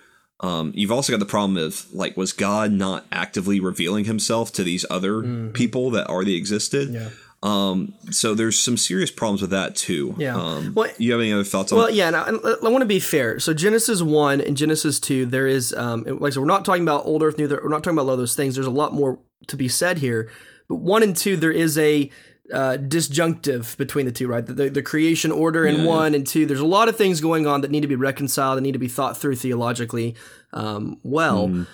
[0.41, 4.63] Um, you've also got the problem of like, was God not actively revealing Himself to
[4.63, 5.51] these other mm-hmm.
[5.53, 6.91] people that already existed?
[6.91, 7.11] Yeah.
[7.43, 10.15] Um, so there's some serious problems with that too.
[10.17, 10.35] Yeah.
[10.35, 11.79] Um, well, you have any other thoughts on?
[11.79, 11.95] Well, that?
[11.95, 12.11] yeah.
[12.11, 13.39] I, I want to be fair.
[13.39, 16.83] So Genesis one and Genesis two, there is, um, like I said, we're not talking
[16.83, 17.61] about old Earth, neither.
[17.63, 18.55] We're not talking about all those things.
[18.55, 19.19] There's a lot more
[19.49, 20.31] to be said here.
[20.69, 22.11] But one and two, there is a
[22.53, 24.45] uh, disjunctive between the two, right?
[24.45, 26.47] The, the creation order in yeah, one and two.
[26.47, 28.79] There's a lot of things going on that need to be reconciled and need to
[28.79, 30.15] be thought through theologically
[30.53, 31.49] um, well.
[31.49, 31.67] Mm.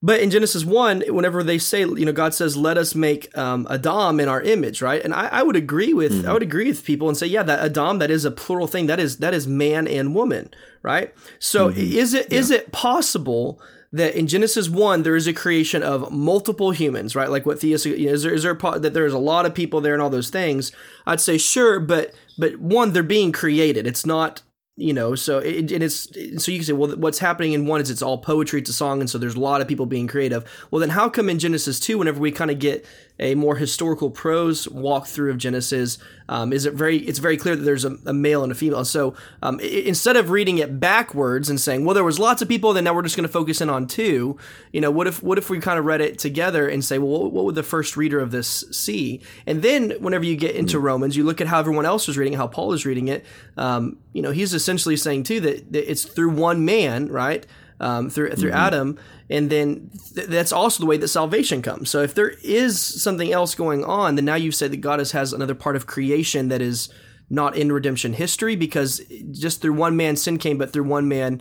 [0.00, 3.66] But in Genesis 1, whenever they say, you know, God says, let us make um,
[3.68, 5.02] Adam in our image, right?
[5.02, 6.28] And I, I would agree with, mm-hmm.
[6.28, 8.86] I would agree with people and say, yeah, that Adam, that is a plural thing.
[8.86, 11.12] That is, that is man and woman, right?
[11.40, 11.80] So mm-hmm.
[11.80, 12.38] is it, yeah.
[12.38, 13.60] is it possible
[13.92, 17.30] that in Genesis 1, there is a creation of multiple humans, right?
[17.30, 19.54] Like what Theus, you know, is there, is there a, that there's a lot of
[19.54, 20.72] people there and all those things?
[21.06, 23.86] I'd say sure, but, but one, they're being created.
[23.86, 24.42] It's not,
[24.78, 27.80] you know so it, it is so you can say well what's happening in one
[27.80, 30.06] is it's all poetry it's a song and so there's a lot of people being
[30.06, 32.86] creative well then how come in genesis 2 whenever we kind of get
[33.20, 37.62] a more historical prose walkthrough of Genesis, um, is it very it's very clear that
[37.62, 38.84] there's a, a male and a female.
[38.84, 42.48] So um, it, instead of reading it backwards and saying, well, there was lots of
[42.48, 44.36] people, then now we're just going to focus in on two.
[44.72, 47.30] You know, what if what if we kind of read it together and say, well,
[47.30, 49.20] what, would the first reader of this see?
[49.46, 50.86] And then whenever you get into mm-hmm.
[50.86, 53.24] Romans, you look at how everyone else is reading, how Paul is reading it.
[53.56, 57.46] Um, you know, he's essentially saying too that, that it's through one man, right?
[57.80, 58.58] Um, through through mm-hmm.
[58.58, 58.98] Adam,
[59.30, 61.88] and then th- that's also the way that salvation comes.
[61.88, 65.12] So if there is something else going on, then now you've said that God has,
[65.12, 66.88] has another part of creation that is
[67.30, 71.40] not in redemption history because just through one man sin came, but through one man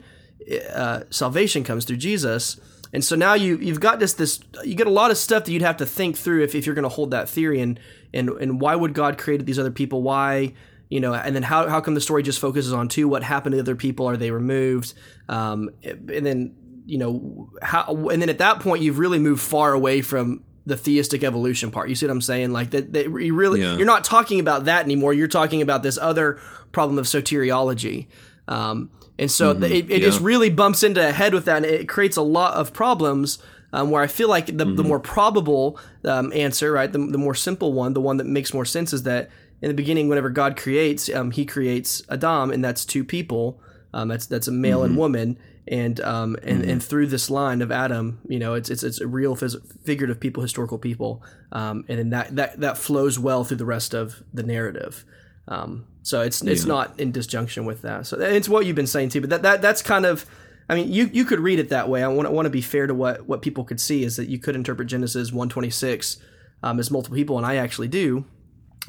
[0.74, 2.60] uh, salvation comes through Jesus.
[2.94, 5.52] And so now you you've got this this you get a lot of stuff that
[5.52, 7.80] you'd have to think through if, if you're going to hold that theory and
[8.14, 10.02] and and why would God create these other people?
[10.02, 10.54] Why
[10.90, 13.08] you know, and then how how come the story just focuses on two?
[13.08, 14.08] What happened to the other people?
[14.08, 14.94] Are they removed?
[15.28, 19.74] Um, and then you know how and then at that point you've really moved far
[19.74, 21.90] away from the theistic evolution part.
[21.90, 22.52] You see what I'm saying?
[22.52, 23.78] Like that, that you really yeah.
[23.78, 25.14] you're not talking about that anymore.
[25.14, 26.40] You're talking about this other
[26.72, 28.08] problem of soteriology.
[28.48, 29.64] Um, and so mm-hmm.
[29.64, 29.98] it, it yeah.
[30.00, 33.40] just really bumps into a head with that, and it creates a lot of problems.
[33.74, 34.76] Um, where I feel like the, mm-hmm.
[34.78, 38.54] the more probable um, answer, right, the, the more simple one, the one that makes
[38.54, 39.30] more sense, is that
[39.62, 43.60] in the beginning, whenever God creates, um, He creates Adam, and that's two people.
[43.94, 44.86] Um, that's that's a male mm-hmm.
[44.88, 46.70] and woman, and um and, mm-hmm.
[46.70, 50.20] and through this line of Adam, you know, it's it's it's a real phys- figurative
[50.20, 54.24] people, historical people, um, and then that that that flows well through the rest of
[54.34, 55.06] the narrative.
[55.48, 58.06] Um, so it's it's not in disjunction with that.
[58.06, 60.26] So it's what you've been saying too, but that, that that's kind of.
[60.70, 62.04] I mean, you, you could read it that way.
[62.04, 64.38] I want, want to be fair to what, what people could see is that you
[64.38, 66.18] could interpret Genesis 126
[66.62, 68.26] um, as multiple people, and I actually do,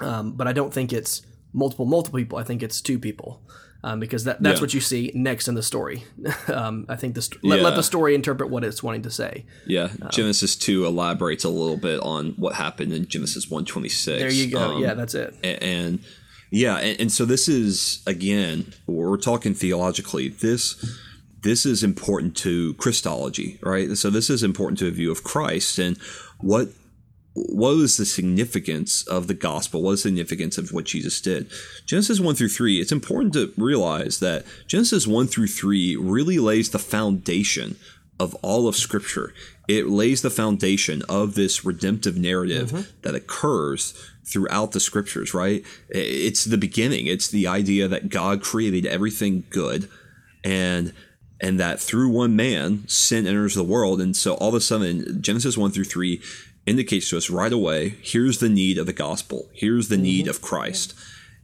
[0.01, 2.39] um, but I don't think it's multiple multiple people.
[2.39, 3.41] I think it's two people
[3.85, 4.63] um, because that, that's yeah.
[4.63, 6.05] what you see next in the story.
[6.49, 7.65] um, I think this let, yeah.
[7.65, 9.47] let, the story interpret what it's wanting to say.
[9.67, 13.89] Yeah, um, Genesis two elaborates a little bit on what happened in Genesis one twenty
[13.89, 14.21] six.
[14.21, 14.77] There you go.
[14.77, 15.35] Um, yeah, that's it.
[15.43, 15.99] And, and
[16.51, 20.29] yeah, and, and, so this is again we're talking theologically.
[20.29, 20.97] This
[21.43, 23.97] this is important to Christology, right?
[23.97, 25.97] So this is important to a view of Christ and
[26.41, 26.69] what
[27.49, 29.83] what is the significance of the gospel?
[29.83, 31.51] What is the significance of what Jesus did?
[31.87, 36.71] Genesis 1 through 3, it's important to realize that Genesis 1 through 3 really lays
[36.71, 37.77] the foundation
[38.21, 39.33] of all of Scripture.
[39.69, 42.91] It lays the foundation of this redemptive narrative mm-hmm.
[43.03, 45.65] that occurs throughout the Scriptures, right?
[45.89, 47.07] It's the beginning.
[47.07, 49.89] It's the idea that God created everything good
[50.45, 50.93] and
[51.41, 55.21] and that through one man sin enters the world and so all of a sudden
[55.23, 56.21] genesis 1 through 3
[56.69, 59.49] indicates to us right away here's the need of the gospel.
[59.53, 60.03] Here's the mm-hmm.
[60.03, 60.95] need of christ.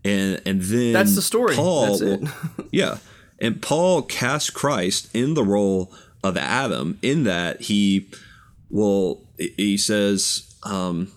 [0.04, 1.54] And and then that's the story.
[1.54, 2.28] Paul will,
[2.70, 2.98] yeah.
[3.40, 8.08] And paul casts christ in the role of adam in that he
[8.70, 11.12] will he says um,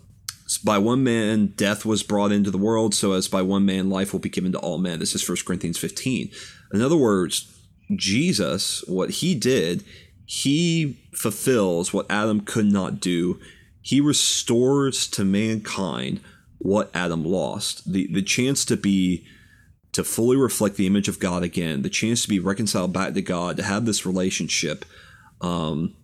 [0.64, 4.14] by one man death was brought into the world so as by one man life
[4.14, 5.00] will be given to all men.
[5.00, 6.30] This is 1 corinthians 15
[6.74, 7.54] in other words
[7.96, 9.84] jesus what he did
[10.26, 13.40] he fulfills what adam could not do
[13.88, 16.20] he restores to mankind
[16.58, 19.26] what Adam lost the, the chance to be
[19.94, 23.22] to fully reflect the image of God again, the chance to be reconciled back to
[23.22, 24.84] God, to have this relationship.
[25.40, 25.96] Um,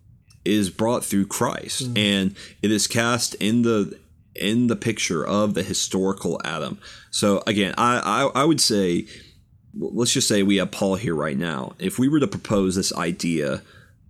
[0.46, 1.96] is brought through Christ, mm-hmm.
[1.96, 3.98] and it is cast in the
[4.34, 6.78] in the picture of the historical Adam.
[7.10, 7.98] So again, I,
[8.34, 9.06] I, I would say,
[9.78, 11.74] let's just say we have Paul here right now.
[11.78, 13.62] If we were to propose this idea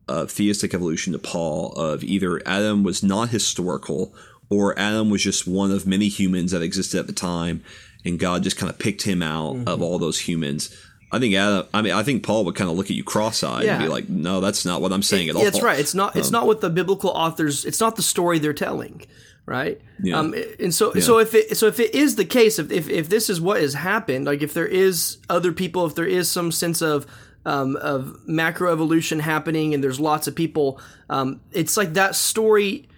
[0.09, 4.14] of theistic evolution to Paul, of either Adam was not historical
[4.51, 7.64] or Adam was just one of many humans that existed at the time,
[8.05, 9.69] and God just kind of picked him out mm-hmm.
[9.69, 10.77] of all those humans.
[11.11, 13.64] I think Adam, I mean, I think Paul would kind of look at you cross-eyed
[13.64, 13.75] yeah.
[13.75, 15.79] and be like, "No, that's not what I'm saying it, at all." That's right.
[15.79, 16.17] It's not.
[16.17, 17.64] It's um, not what the biblical authors.
[17.64, 19.03] It's not the story they're telling
[19.47, 19.81] right?
[20.03, 20.19] Yeah.
[20.19, 21.03] Um, and so, yeah.
[21.03, 23.61] so if it, so if it is the case, if, if, if this is what
[23.61, 27.07] has happened, like if there is other people, if there is some sense of,
[27.45, 30.81] um, of macroevolution happening and there's lots of people,
[31.11, 32.89] um, it's like that story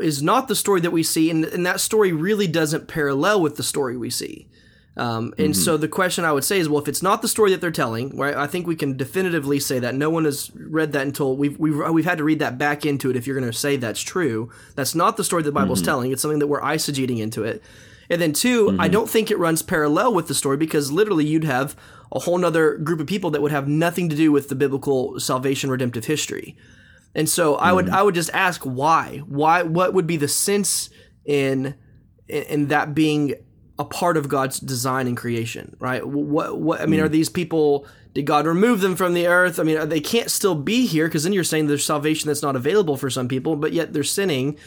[0.00, 1.30] is not the story that we see.
[1.30, 4.48] And, and that story really doesn't parallel with the story we see.
[4.94, 5.62] Um, and mm-hmm.
[5.62, 7.70] so the question I would say is, well, if it's not the story that they're
[7.70, 8.34] telling, right?
[8.34, 11.76] I think we can definitively say that no one has read that until we've we've,
[11.90, 13.16] we've had to read that back into it.
[13.16, 15.86] If you're going to say that's true, that's not the story that the Bible's mm-hmm.
[15.86, 16.12] telling.
[16.12, 17.62] It's something that we're eisegeting into it.
[18.12, 18.80] And then 2 mm-hmm.
[18.80, 21.74] I don't think it runs parallel with the story because literally you'd have
[22.12, 25.18] a whole nother group of people that would have nothing to do with the biblical
[25.18, 26.54] salvation redemptive history.
[27.14, 27.94] And so I would mm-hmm.
[27.94, 30.90] I would just ask why why what would be the sense
[31.24, 31.74] in
[32.28, 33.34] in that being
[33.78, 36.06] a part of God's design and creation, right?
[36.06, 37.04] What what I mean, mm.
[37.04, 37.86] are these people?
[38.14, 39.58] Did God remove them from the earth?
[39.58, 42.56] I mean, they can't still be here because then you're saying there's salvation that's not
[42.56, 44.58] available for some people, but yet they're sinning,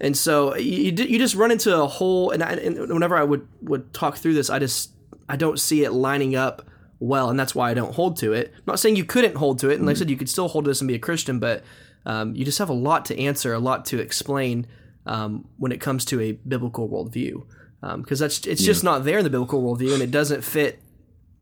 [0.00, 2.30] and so you you just run into a whole.
[2.30, 4.92] And, I, and whenever I would would talk through this, I just
[5.28, 6.66] I don't see it lining up
[7.00, 8.52] well, and that's why I don't hold to it.
[8.54, 9.98] I'm not saying you couldn't hold to it, and like I mm.
[9.98, 11.64] said, you could still hold this and be a Christian, but
[12.06, 14.66] um, you just have a lot to answer, a lot to explain
[15.06, 17.44] um, when it comes to a biblical worldview
[17.80, 18.66] because um, that's it's yeah.
[18.66, 20.80] just not there in the biblical worldview, and it doesn't fit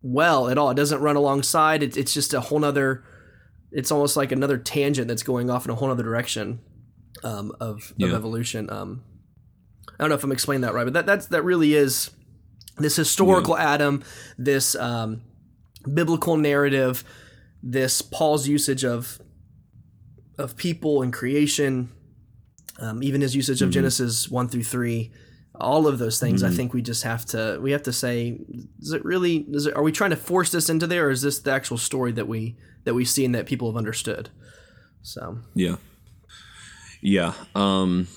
[0.03, 0.71] well at all.
[0.71, 1.83] It doesn't run alongside.
[1.83, 3.05] It, it's just a whole nother.
[3.73, 6.61] It's almost like another tangent that's going off in a whole other direction
[7.25, 8.09] um, of, yeah.
[8.09, 8.71] of evolution.
[8.71, 9.03] Um,
[9.89, 12.11] I don't know if I'm explaining that right, but that that's that really is
[12.79, 13.75] this historical yeah.
[13.75, 14.05] Adam,
[14.37, 15.23] this um,
[15.93, 17.03] biblical narrative,
[17.63, 19.21] this Paul's usage of
[20.39, 21.91] of people and creation,
[22.79, 23.75] um, even his usage of mm-hmm.
[23.75, 25.13] Genesis one through three
[25.61, 26.53] all of those things mm-hmm.
[26.53, 28.39] i think we just have to we have to say
[28.81, 31.23] is it really is it are we trying to force this into there or is
[31.23, 34.29] this the actual story that we that we see and that people have understood
[35.03, 35.77] so yeah
[37.07, 38.09] yeah um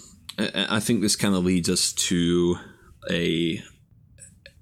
[0.68, 2.58] i think this kind of leads us to
[3.12, 3.62] a,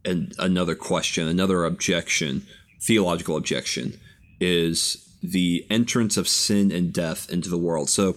[0.06, 2.46] a another question another objection
[2.82, 3.98] theological objection
[4.40, 8.16] is the entrance of sin and death into the world so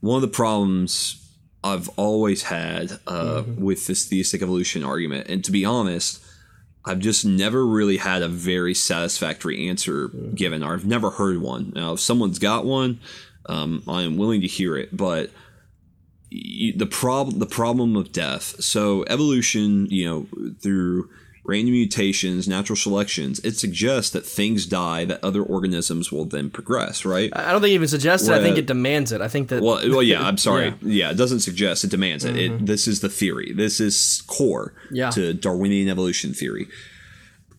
[0.00, 1.16] one of the problems
[1.62, 3.62] I've always had uh, mm-hmm.
[3.62, 5.28] with this theistic evolution argument.
[5.28, 6.24] And to be honest,
[6.84, 10.34] I've just never really had a very satisfactory answer mm-hmm.
[10.34, 11.72] given, or I've never heard one.
[11.74, 13.00] Now, if someone's got one,
[13.50, 14.96] um, I am willing to hear it.
[14.96, 15.30] But
[16.30, 18.62] the problem, the problem of death.
[18.62, 21.10] So evolution, you know, through
[21.44, 27.04] random mutations, natural selections, it suggests that things die that other organisms will then progress,
[27.04, 27.32] right?
[27.34, 28.34] I don't think it even suggests it.
[28.34, 29.20] I think it demands it.
[29.20, 29.62] I think that.
[29.62, 30.66] Well, well yeah, I'm sorry.
[30.66, 30.74] yeah.
[30.82, 31.10] yeah.
[31.10, 32.36] it doesn't suggest, it demands it.
[32.36, 32.64] Mm-hmm.
[32.64, 32.66] it.
[32.66, 33.52] This is the theory.
[33.52, 35.10] This is core yeah.
[35.10, 36.68] to Darwinian evolution theory.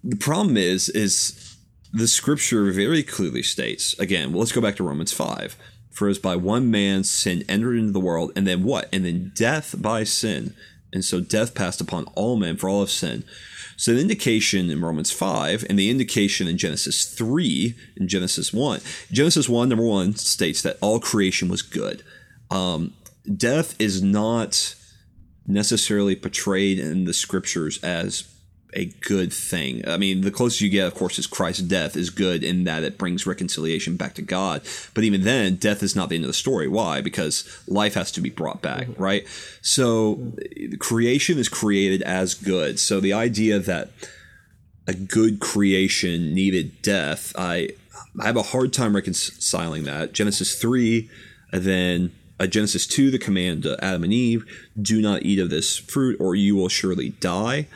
[0.03, 1.57] The problem is, is
[1.93, 5.57] the scripture very clearly states, again, well, let's go back to Romans 5.
[5.91, 8.89] For as by one man sin entered into the world, and then what?
[8.93, 10.55] And then death by sin.
[10.93, 13.23] And so death passed upon all men for all of sin.
[13.77, 18.79] So the indication in Romans 5 and the indication in Genesis 3 and Genesis 1.
[19.11, 22.03] Genesis 1, number 1, states that all creation was good.
[22.51, 22.93] Um,
[23.35, 24.75] death is not
[25.47, 28.31] necessarily portrayed in the scriptures as
[28.73, 29.87] a good thing.
[29.87, 32.83] I mean, the closest you get, of course, is Christ's death is good in that
[32.83, 34.61] it brings reconciliation back to God.
[34.93, 36.67] But even then, death is not the end of the story.
[36.67, 37.01] Why?
[37.01, 39.01] Because life has to be brought back, mm-hmm.
[39.01, 39.27] right?
[39.61, 40.33] So
[40.79, 42.79] creation is created as good.
[42.79, 43.91] So the idea that
[44.87, 47.69] a good creation needed death, I
[48.19, 50.11] I have a hard time reconciling that.
[50.11, 51.09] Genesis 3,
[51.53, 54.45] and then uh, Genesis 2, the command to Adam and Eve,
[54.81, 57.67] do not eat of this fruit or you will surely die.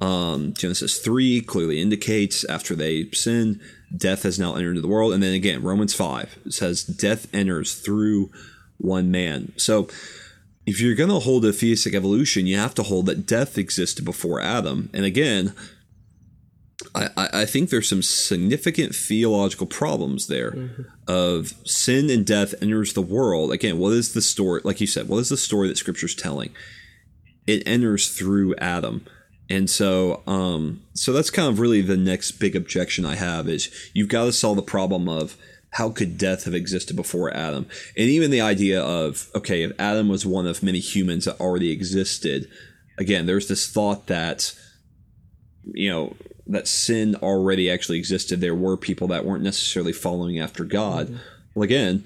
[0.00, 3.60] Um, Genesis 3 clearly indicates after they sin,
[3.94, 5.12] death has now entered into the world.
[5.12, 8.30] And then again, Romans 5 says death enters through
[8.78, 9.52] one man.
[9.56, 9.88] So
[10.66, 14.04] if you're going to hold a theistic evolution, you have to hold that death existed
[14.04, 14.88] before Adam.
[14.94, 15.54] And again,
[16.94, 20.82] I, I think there's some significant theological problems there mm-hmm.
[21.06, 23.52] of sin and death enters the world.
[23.52, 24.62] Again, what is the story?
[24.64, 26.50] Like you said, what is the story that Scripture's telling?
[27.46, 29.06] It enters through Adam.
[29.50, 33.68] And so, um, so that's kind of really the next big objection I have is
[33.92, 35.36] you've got to solve the problem of
[35.70, 37.66] how could death have existed before Adam?
[37.96, 41.70] And even the idea of, okay, if Adam was one of many humans that already
[41.72, 42.48] existed,
[42.98, 44.56] again, there's this thought that,
[45.64, 48.40] you know, that sin already actually existed.
[48.40, 51.06] There were people that weren't necessarily following after God.
[51.06, 51.16] Mm-hmm.
[51.54, 52.04] Well, again,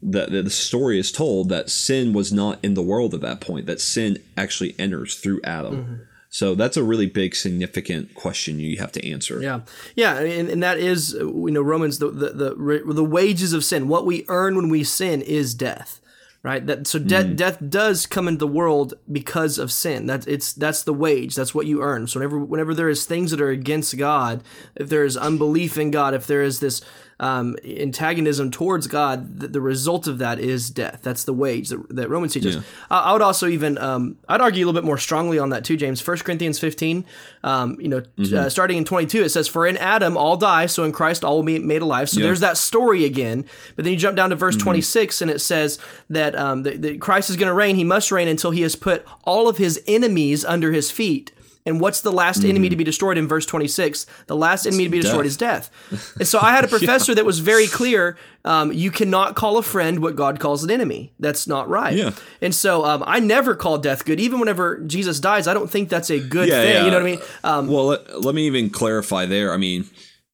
[0.00, 3.66] the, the story is told that sin was not in the world at that point,
[3.66, 5.76] that sin actually enters through Adam.
[5.76, 5.94] Mm-hmm.
[6.30, 9.40] So that's a really big, significant question you have to answer.
[9.40, 9.60] Yeah,
[9.96, 13.88] yeah, and, and that is you know Romans the, the the the wages of sin,
[13.88, 16.00] what we earn when we sin, is death
[16.42, 16.66] right?
[16.66, 17.36] That so de- mm.
[17.36, 20.06] death does come into the world because of sin.
[20.06, 21.34] That's it's that's the wage.
[21.34, 22.06] That's what you earn.
[22.06, 24.42] So whenever whenever there is things that are against god
[24.76, 26.80] if there is unbelief in god if there is this
[27.20, 31.00] um, antagonism towards God, the, the, result of that is death.
[31.02, 32.56] That's the wage that, that Romans teaches.
[32.56, 32.62] Yeah.
[32.90, 35.64] I, I, would also even, um, I'd argue a little bit more strongly on that
[35.64, 36.06] too, James.
[36.06, 37.04] 1 Corinthians 15,
[37.42, 38.36] um, you know, mm-hmm.
[38.36, 41.36] uh, starting in 22, it says, For in Adam all die, so in Christ all
[41.36, 42.08] will be made alive.
[42.08, 42.26] So yeah.
[42.26, 43.44] there's that story again.
[43.74, 44.64] But then you jump down to verse mm-hmm.
[44.64, 47.74] 26, and it says that, um, that, that Christ is going to reign.
[47.74, 51.32] He must reign until he has put all of his enemies under his feet.
[51.68, 52.50] And what's the last mm-hmm.
[52.50, 54.06] enemy to be destroyed in verse 26?
[54.26, 55.26] The last enemy to be destroyed death.
[55.26, 55.70] is death.
[56.18, 57.16] And so I had a professor yeah.
[57.16, 61.12] that was very clear um, you cannot call a friend what God calls an enemy.
[61.20, 61.94] That's not right.
[61.94, 62.12] Yeah.
[62.40, 64.18] And so um, I never call death good.
[64.18, 66.72] Even whenever Jesus dies, I don't think that's a good yeah, thing.
[66.72, 66.84] Yeah.
[66.84, 67.20] You know what I mean?
[67.44, 69.52] Um, well, let, let me even clarify there.
[69.52, 69.84] I mean,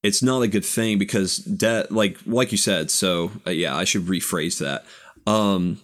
[0.05, 2.91] it's not a good thing because death, like like you said.
[2.91, 4.85] So uh, yeah, I should rephrase that.
[5.27, 5.81] Um,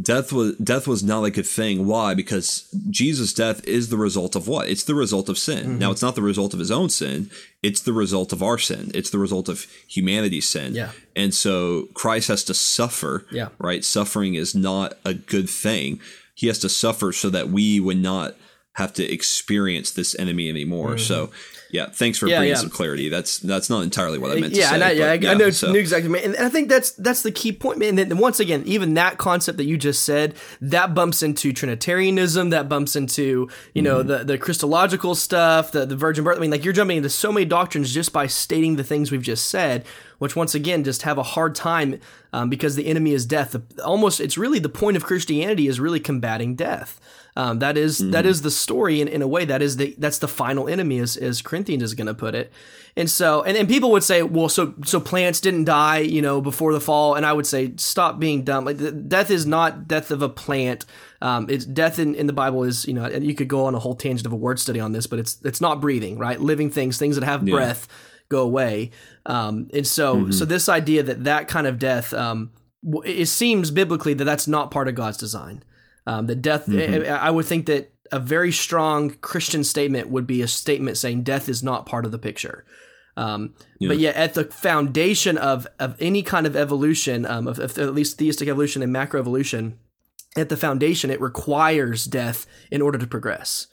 [0.00, 1.86] death was death was not like a good thing.
[1.86, 2.14] Why?
[2.14, 4.68] Because Jesus' death is the result of what?
[4.68, 5.64] It's the result of sin.
[5.64, 5.78] Mm-hmm.
[5.78, 7.30] Now, it's not the result of his own sin.
[7.62, 8.90] It's the result of our sin.
[8.94, 10.74] It's the result of humanity's sin.
[10.74, 10.92] Yeah.
[11.16, 13.26] And so Christ has to suffer.
[13.30, 13.48] Yeah.
[13.58, 13.84] Right.
[13.84, 16.00] Suffering is not a good thing.
[16.34, 18.34] He has to suffer so that we would not
[18.74, 20.90] have to experience this enemy anymore.
[20.90, 20.98] Mm-hmm.
[20.98, 21.30] So
[21.70, 22.60] yeah, thanks for yeah, bringing yeah.
[22.60, 23.08] some clarity.
[23.08, 24.82] That's that's not entirely what I meant yeah, to say.
[24.82, 25.74] I, yeah, yeah, I know so.
[25.74, 26.24] exactly.
[26.24, 27.82] And I think that's that's the key point.
[27.82, 32.50] And then once again, even that concept that you just said, that bumps into Trinitarianism,
[32.50, 34.08] that bumps into, you know, mm-hmm.
[34.08, 36.38] the, the Christological stuff, the, the virgin birth.
[36.38, 39.20] I mean, like you're jumping into so many doctrines just by stating the things we've
[39.20, 39.84] just said,
[40.18, 42.00] which once again just have a hard time
[42.32, 43.54] um, because the enemy is death.
[43.84, 46.98] Almost, it's really the point of Christianity is really combating death.
[47.38, 48.10] Um, that is, mm.
[48.10, 49.44] that is the story in, in a way.
[49.44, 52.50] That is the that's the final enemy, as, as Corinthians is going to put it.
[52.96, 56.40] And so, and, and people would say, well, so so plants didn't die, you know,
[56.40, 57.14] before the fall.
[57.14, 58.64] And I would say, stop being dumb.
[58.64, 60.84] Like the, death is not death of a plant.
[61.22, 63.76] Um, it's death in, in the Bible is, you know, and you could go on
[63.76, 66.40] a whole tangent of a word study on this, but it's it's not breathing, right?
[66.40, 67.54] Living things, things that have yeah.
[67.54, 67.86] breath,
[68.28, 68.90] go away.
[69.26, 70.32] Um, and so, mm-hmm.
[70.32, 72.50] so this idea that that kind of death, um,
[73.04, 75.62] it seems biblically that that's not part of God's design.
[76.08, 77.12] Um, the death, mm-hmm.
[77.12, 81.50] I would think that a very strong Christian statement would be a statement saying death
[81.50, 82.64] is not part of the picture.
[83.18, 83.88] Um, yeah.
[83.88, 87.94] But yet, at the foundation of, of any kind of evolution, um, of, of, at
[87.94, 89.74] least theistic evolution and macroevolution,
[90.34, 93.66] at the foundation, it requires death in order to progress.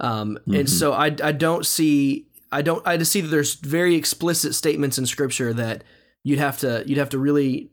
[0.00, 0.54] Um, mm-hmm.
[0.54, 4.56] And so, I, I don't see, I don't, I just see that there's very explicit
[4.56, 5.84] statements in Scripture that
[6.24, 7.70] you'd have to, you'd have to really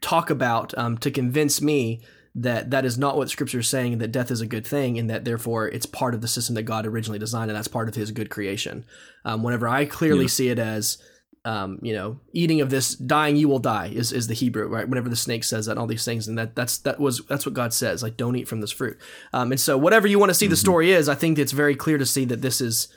[0.00, 2.00] talk about um, to convince me
[2.36, 5.08] that that is not what scripture is saying that death is a good thing and
[5.08, 7.94] that therefore it's part of the system that god originally designed and that's part of
[7.94, 8.84] his good creation
[9.24, 10.28] um, whenever i clearly yeah.
[10.28, 10.98] see it as
[11.46, 14.88] um, you know eating of this dying you will die is, is the hebrew right
[14.88, 17.46] whenever the snake says that and all these things and that that's that was that's
[17.46, 18.98] what god says like don't eat from this fruit
[19.32, 20.50] um, and so whatever you want to see mm-hmm.
[20.50, 22.88] the story is i think it's very clear to see that this is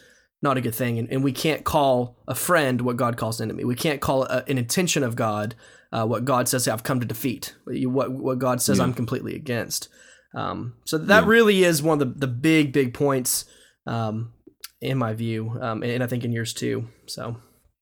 [0.41, 3.49] not a good thing and, and we can't call a friend what god calls an
[3.49, 5.55] enemy we can't call a, an intention of god
[5.91, 8.83] uh, what God says I've come to defeat, what what God says yeah.
[8.83, 9.89] I'm completely against.
[10.35, 11.29] Um, so that yeah.
[11.29, 13.45] really is one of the, the big big points
[13.87, 14.33] um,
[14.81, 16.87] in my view, um, and I think in yours too.
[17.07, 17.37] So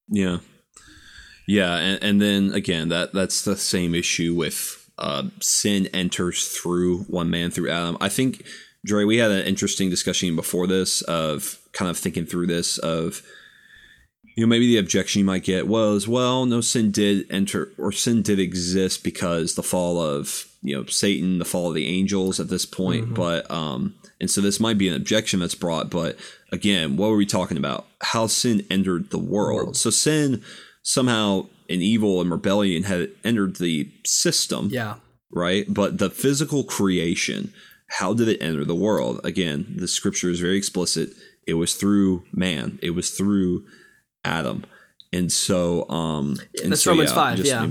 [0.07, 0.37] yeah,
[1.47, 6.99] yeah, and, and then again that that's the same issue with uh, sin enters through
[7.03, 7.97] one man through Adam.
[7.99, 8.45] I think
[8.85, 13.21] Dre, we had an interesting discussion before this of kind of thinking through this of
[14.37, 17.91] you know, maybe the objection you might get was, well, no sin did enter or
[17.91, 22.39] sin did exist because the fall of, you know, Satan, the fall of the angels
[22.39, 23.05] at this point.
[23.05, 23.13] Mm-hmm.
[23.15, 25.89] But, um, and so this might be an objection that's brought.
[25.89, 26.19] But
[26.51, 27.87] again, what were we talking about?
[28.01, 29.55] How sin entered the world.
[29.55, 29.77] world.
[29.77, 30.43] So sin
[30.83, 34.69] somehow in evil and rebellion had entered the system.
[34.71, 34.97] Yeah.
[35.31, 35.65] Right.
[35.67, 37.51] But the physical creation,
[37.89, 39.19] how did it enter the world?
[39.23, 41.09] Again, the scripture is very explicit.
[41.47, 43.65] It was through man, it was through
[44.27, 44.65] Adam.
[45.13, 47.39] And so, um, and that's so, Romans yeah, five.
[47.39, 47.65] Yeah,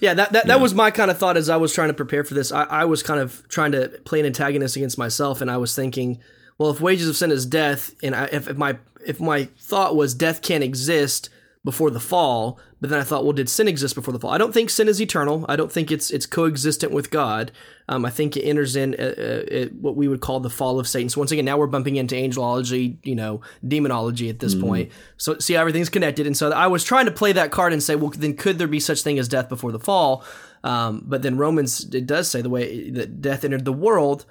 [0.00, 0.14] yeah.
[0.14, 0.56] That that, yeah.
[0.56, 2.50] was my kind of thought as I was trying to prepare for this.
[2.50, 5.76] I, I was kind of trying to play an antagonist against myself, and I was
[5.76, 6.18] thinking,
[6.56, 9.96] well, if wages of sin is death, and I, if, if my if my thought
[9.96, 11.28] was death can't exist
[11.68, 12.58] before the fall.
[12.80, 14.30] But then I thought, well, did sin exist before the fall?
[14.30, 15.44] I don't think sin is eternal.
[15.50, 17.52] I don't think it's it's coexistent with God.
[17.90, 20.88] Um, I think it enters in uh, uh, what we would call the fall of
[20.88, 21.10] Satan.
[21.10, 24.62] So once again, now we're bumping into angelology, you know, demonology at this mm.
[24.62, 24.92] point.
[25.18, 26.26] So see, everything's connected.
[26.26, 28.66] And so I was trying to play that card and say, well, then could there
[28.66, 30.24] be such thing as death before the fall?
[30.64, 34.24] Um, but then Romans it does say the way that death entered the world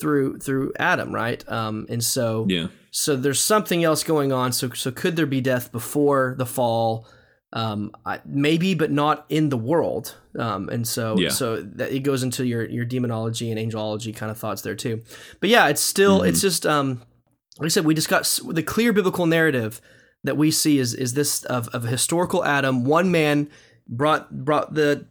[0.00, 1.46] through through Adam, right?
[1.48, 4.52] Um, and so yeah, so there's something else going on.
[4.52, 7.06] So so could there be death before the fall?
[7.52, 10.16] Um, I, maybe, but not in the world.
[10.36, 11.28] Um, and so yeah.
[11.28, 15.02] so that it goes into your your demonology and angelology kind of thoughts there too.
[15.40, 16.28] But yeah, it's still mm-hmm.
[16.28, 17.02] it's just um,
[17.58, 19.80] like I said, we just got the clear biblical narrative
[20.24, 22.84] that we see is is this of, of a historical Adam.
[22.84, 23.48] One man
[23.86, 25.06] brought brought the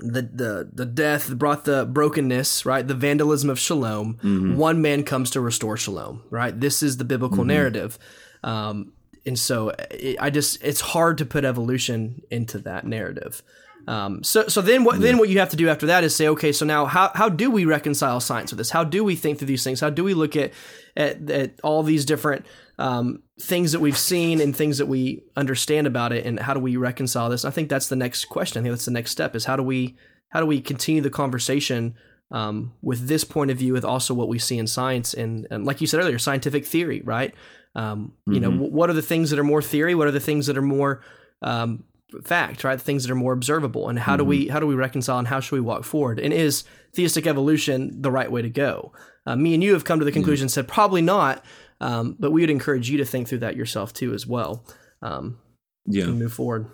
[0.00, 2.86] the the the death brought the brokenness, right?
[2.86, 4.14] The vandalism of shalom.
[4.14, 4.56] Mm-hmm.
[4.56, 6.58] One man comes to restore shalom, right?
[6.58, 7.48] This is the biblical mm-hmm.
[7.48, 7.98] narrative.
[8.42, 8.92] Um,
[9.26, 13.42] and so it, I just it's hard to put evolution into that narrative.
[13.86, 15.02] Um, so so then what yeah.
[15.02, 17.28] then what you have to do after that is say okay so now how how
[17.28, 18.70] do we reconcile science with this?
[18.70, 19.80] How do we think through these things?
[19.80, 20.52] How do we look at
[20.96, 22.46] at, at all these different
[22.78, 26.60] um, things that we've seen and things that we understand about it, and how do
[26.60, 27.44] we reconcile this?
[27.44, 28.60] And I think that's the next question.
[28.60, 29.96] I think that's the next step is how do we
[30.30, 31.94] how do we continue the conversation
[32.30, 35.64] um, with this point of view, with also what we see in science and, and
[35.64, 37.34] like you said earlier, scientific theory, right?
[37.74, 38.34] Um, mm-hmm.
[38.34, 38.74] You know, mm-hmm.
[38.74, 39.94] what are the things that are more theory?
[39.94, 41.02] What are the things that are more
[41.42, 41.84] um,
[42.22, 42.64] fact?
[42.64, 44.18] Right, the things that are more observable, and how mm-hmm.
[44.18, 44.52] do we mm-hmm.
[44.52, 46.18] how do we reconcile and how should we walk forward?
[46.18, 48.92] And is theistic evolution the right way to go?
[49.26, 50.52] Uh, me and you have come to the conclusion mm-hmm.
[50.52, 51.44] said probably not,
[51.80, 54.64] um, but we would encourage you to think through that yourself too, as well.
[55.02, 55.38] Um,
[55.86, 56.66] yeah, move forward.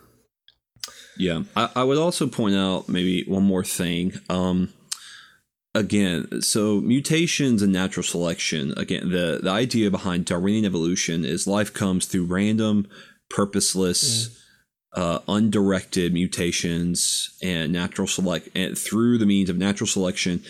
[1.18, 4.20] Yeah, I, I, would also point out maybe one more thing.
[4.28, 4.72] Um,
[5.74, 8.74] again, so mutations and natural selection.
[8.76, 12.88] Again, the the idea behind Darwinian evolution is life comes through random,
[13.28, 14.28] purposeless.
[14.28, 14.42] Mm.
[14.96, 20.42] Uh, undirected mutations and natural select and through the means of natural selection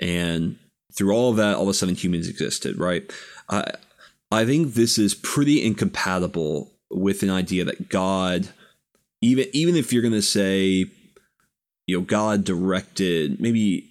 [0.00, 0.58] and
[0.92, 3.12] through all of that all of a sudden humans existed right
[3.48, 3.62] uh,
[4.34, 8.48] I think this is pretty incompatible with an idea that God,
[9.20, 10.86] even even if you're going to say,
[11.86, 13.88] you know, God directed, maybe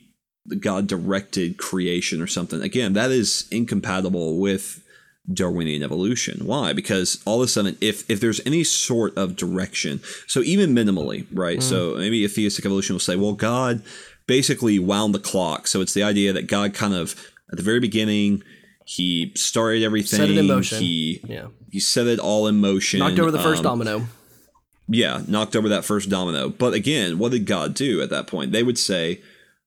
[0.59, 2.61] God directed creation or something.
[2.61, 4.82] Again, that is incompatible with
[5.31, 6.45] Darwinian evolution.
[6.45, 6.73] Why?
[6.73, 11.25] Because all of a sudden, if if there's any sort of direction, so even minimally,
[11.31, 11.59] right?
[11.59, 11.63] Mm.
[11.63, 13.83] So maybe a theistic evolution will say, well, God
[14.27, 15.67] basically wound the clock.
[15.67, 17.15] So it's the idea that God kind of
[17.51, 18.43] at the very beginning
[18.85, 20.19] he started everything.
[20.19, 20.79] Set it in motion.
[20.79, 21.47] He yeah.
[21.71, 22.99] He set it all in motion.
[22.99, 24.07] Knocked over the first um, domino.
[24.87, 26.49] Yeah, knocked over that first domino.
[26.49, 28.51] But again, what did God do at that point?
[28.51, 29.21] They would say,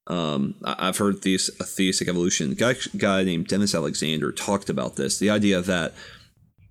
[0.07, 2.53] um, I've heard theist, a theistic evolution.
[2.53, 5.19] A guy, guy named Denis Alexander talked about this.
[5.19, 5.95] The idea that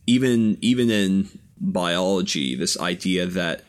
[0.07, 1.27] even even in
[1.59, 3.63] biology, this idea that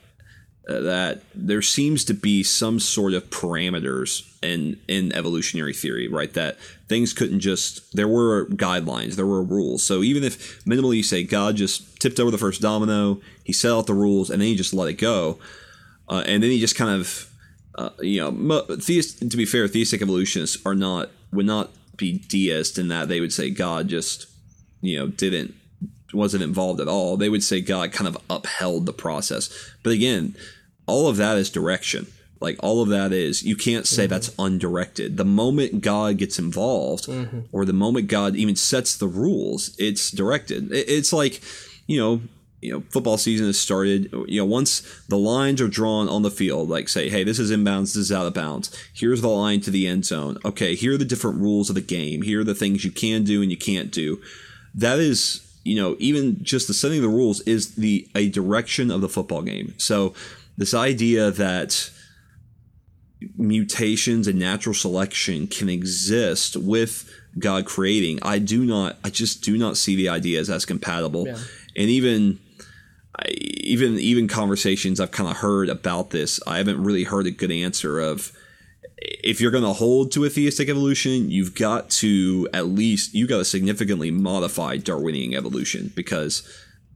[0.68, 6.32] uh, that there seems to be some sort of parameters in in evolutionary theory, right?
[6.34, 6.58] That
[6.88, 9.82] things couldn't just there were guidelines, there were rules.
[9.84, 13.72] So even if minimally you say God just tipped over the first domino, he set
[13.72, 15.38] out the rules, and then he just let it go,
[16.08, 17.30] uh, and then he just kind of
[17.76, 22.78] uh, you know, theist, to be fair, theistic evolutionists are not would not be deist
[22.78, 24.26] in that they would say God just
[24.80, 25.54] you know didn't
[26.12, 27.16] wasn't involved at all.
[27.16, 29.50] They would say God kind of upheld the process.
[29.82, 30.36] But again,
[30.86, 32.06] all of that is direction.
[32.40, 34.10] Like all of that is, you can't say mm-hmm.
[34.10, 35.16] that's undirected.
[35.16, 37.40] The moment God gets involved, mm-hmm.
[37.50, 40.68] or the moment God even sets the rules, it's directed.
[40.70, 41.40] It's like,
[41.86, 42.20] you know,
[42.62, 44.10] you know, football season has started.
[44.26, 47.50] You know, once the lines are drawn on the field, like say, hey, this is
[47.50, 48.76] inbounds, this is out of bounds.
[48.92, 50.38] Here's the line to the end zone.
[50.44, 52.22] Okay, here are the different rules of the game.
[52.22, 54.20] Here are the things you can do and you can't do.
[54.74, 58.90] That is, you know, even just the setting of the rules is the a direction
[58.90, 59.74] of the football game.
[59.78, 60.14] So
[60.56, 61.90] this idea that
[63.36, 69.58] mutations and natural selection can exist with God creating, I do not, I just do
[69.58, 71.26] not see the ideas as compatible.
[71.26, 71.38] Yeah.
[71.76, 72.38] And even,
[73.28, 77.50] even, even conversations I've kind of heard about this, I haven't really heard a good
[77.50, 78.32] answer of
[78.98, 83.28] if you're going to hold to a theistic evolution, you've got to at least, you've
[83.28, 86.48] got to significantly modify Darwinian evolution because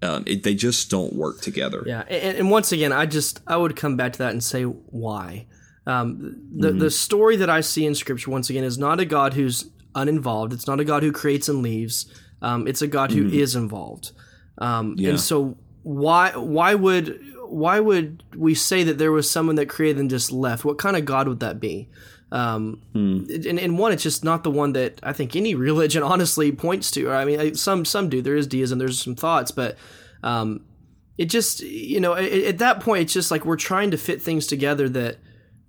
[0.03, 1.83] um, it, they just don't work together.
[1.87, 4.63] Yeah, and, and, once again, I just I would come back to that and say
[4.63, 5.47] why.
[5.87, 6.79] Um, the mm-hmm.
[6.79, 10.53] the story that I see in Scripture once again is not a God who's uninvolved.
[10.53, 12.07] It's not a God who creates and leaves.
[12.43, 13.39] Um, it's a God who mm-hmm.
[13.39, 14.13] is involved.
[14.59, 15.11] Um, yeah.
[15.11, 20.01] And so why why would why would we say that there was someone that created
[20.01, 20.65] and just left?
[20.65, 21.89] What kind of God would that be?
[22.33, 23.25] Um, hmm.
[23.29, 26.91] and, and one, it's just not the one that I think any religion honestly points
[26.93, 27.11] to.
[27.11, 28.23] I mean, some some do.
[28.23, 28.79] There is deism.
[28.79, 29.77] There's some thoughts, but
[30.23, 30.65] um,
[31.19, 34.23] it just you know at, at, that point it's just like we're trying to fit
[34.23, 35.19] things together that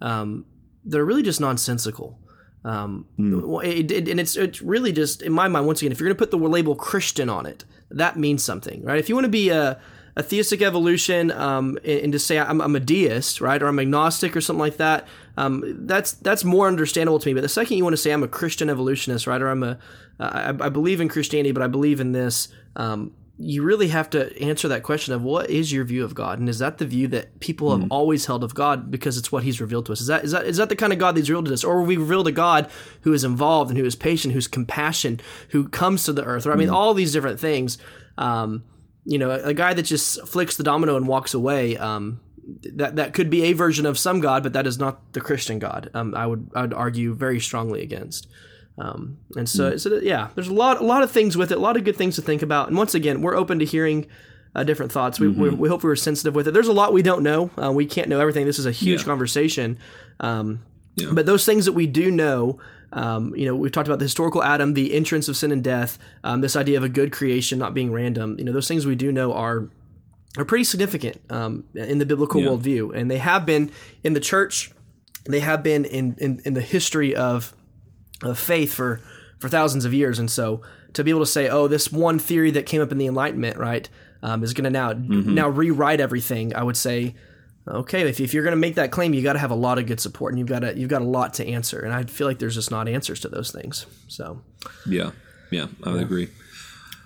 [0.02, 0.46] um,
[0.86, 2.20] they're really just nonsensical.
[2.64, 3.66] Um, mm.
[3.66, 6.16] it, it, and it's it's really just in my mind once again if you're going
[6.16, 9.00] to put the label Christian on it, that means something, right?
[9.00, 9.80] If you want to be a
[10.22, 13.80] a theistic evolution um, and, and, to say I'm, I'm, a deist, right, or I'm
[13.80, 15.08] agnostic or something like that,
[15.38, 17.34] um, that's that's more understandable to me.
[17.34, 19.78] But the second you want to say I'm a Christian evolutionist, right, or I'm a
[20.20, 24.40] I, I believe in Christianity, but I believe in this, um, you really have to
[24.42, 27.08] answer that question of what is your view of God, and is that the view
[27.08, 27.88] that people have mm.
[27.90, 30.02] always held of God because it's what He's revealed to us?
[30.02, 31.64] Is that is that is that the kind of God that He's revealed to us,
[31.64, 32.70] or we revealed a God
[33.02, 35.20] who is involved and who is patient, who's compassion,
[35.50, 36.46] who comes to the earth?
[36.46, 36.74] Or I mean, mm.
[36.74, 37.78] all these different things.
[38.18, 38.64] Um,
[39.06, 41.78] you know, a, a, guy that just flicks the domino and walks away.
[41.78, 42.22] Um,
[42.74, 45.60] that that could be a version of some God, but that is not the Christian
[45.60, 45.90] God.
[45.94, 48.28] Um, I would I would argue very strongly against.
[48.78, 49.80] Um, and so, mm.
[49.80, 51.96] so yeah, there's a lot, a lot of things with it, a lot of good
[51.96, 52.68] things to think about.
[52.68, 54.08] And once again, we're open to hearing
[54.56, 55.20] uh, different thoughts.
[55.20, 55.42] We, mm-hmm.
[55.42, 56.52] we, we, hope we were sensitive with it.
[56.52, 57.52] There's a lot we don't know.
[57.62, 58.46] Uh, we can't know everything.
[58.46, 59.06] This is a huge yeah.
[59.06, 59.78] conversation.
[60.20, 60.64] Um,
[60.96, 61.10] yeah.
[61.14, 62.60] But those things that we do know,
[62.94, 65.98] um, you know, we've talked about the historical Adam, the entrance of sin and death,
[66.24, 68.36] um, this idea of a good creation not being random.
[68.38, 69.70] You know, those things we do know are
[70.38, 72.50] are pretty significant um, in the biblical yeah.
[72.50, 73.72] worldview, and they have been
[74.04, 74.72] in the church.
[75.26, 77.54] They have been in, in, in the history of
[78.24, 79.02] of faith for
[79.40, 80.62] for thousands of years, and so
[80.94, 83.58] to be able to say, oh, this one theory that came up in the Enlightenment,
[83.58, 83.88] right,
[84.22, 85.34] um, is going to now mm-hmm.
[85.34, 86.56] now rewrite everything.
[86.56, 87.16] I would say,
[87.68, 89.78] okay, if, if you're going to make that claim, you got to have a lot
[89.78, 91.80] of good support, and you've got to you've got a lot to answer.
[91.80, 93.86] And I feel like there's just not answers to those things.
[94.08, 94.42] So,
[94.86, 95.12] yeah,
[95.52, 96.06] yeah, I would yeah.
[96.06, 96.30] agree.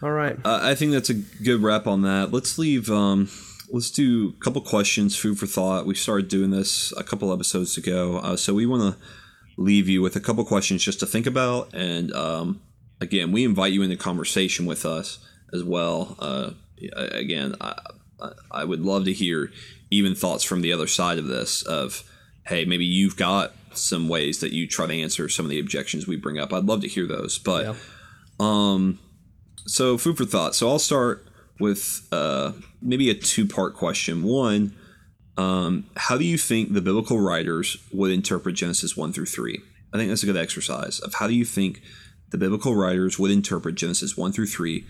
[0.01, 2.31] All right, uh, I think that's a good wrap on that.
[2.31, 2.89] Let's leave.
[2.89, 3.29] Um,
[3.71, 5.85] let's do a couple questions, food for thought.
[5.85, 9.01] We started doing this a couple episodes ago, uh, so we want to
[9.57, 11.73] leave you with a couple questions just to think about.
[11.73, 12.61] And um,
[12.99, 15.19] again, we invite you into conversation with us
[15.53, 16.15] as well.
[16.19, 16.51] Uh,
[16.93, 17.75] again, I,
[18.51, 19.51] I would love to hear
[19.91, 22.03] even thoughts from the other side of this of,
[22.47, 26.07] hey, maybe you've got some ways that you try to answer some of the objections
[26.07, 26.53] we bring up.
[26.53, 27.37] I'd love to hear those.
[27.37, 27.75] But, yeah.
[28.39, 28.99] um,
[29.67, 30.55] so food for thought.
[30.55, 31.27] So I'll start
[31.59, 34.23] with uh, maybe a two part question.
[34.23, 34.75] One,
[35.37, 39.61] um, how do you think the biblical writers would interpret Genesis 1 through 3?
[39.93, 41.81] I think that's a good exercise of how do you think
[42.31, 44.85] the biblical writers would interpret Genesis 1 through 3?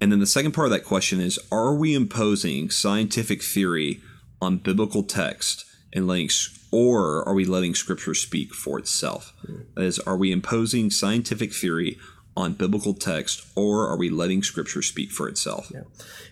[0.00, 4.00] And then the second part of that question is Are we imposing scientific theory
[4.40, 6.30] on biblical text and letting,
[6.70, 9.32] or are we letting Scripture speak for itself?
[9.74, 11.98] That is, are we imposing scientific theory
[12.36, 15.72] on biblical text, or are we letting Scripture speak for itself?
[15.74, 15.80] Yeah.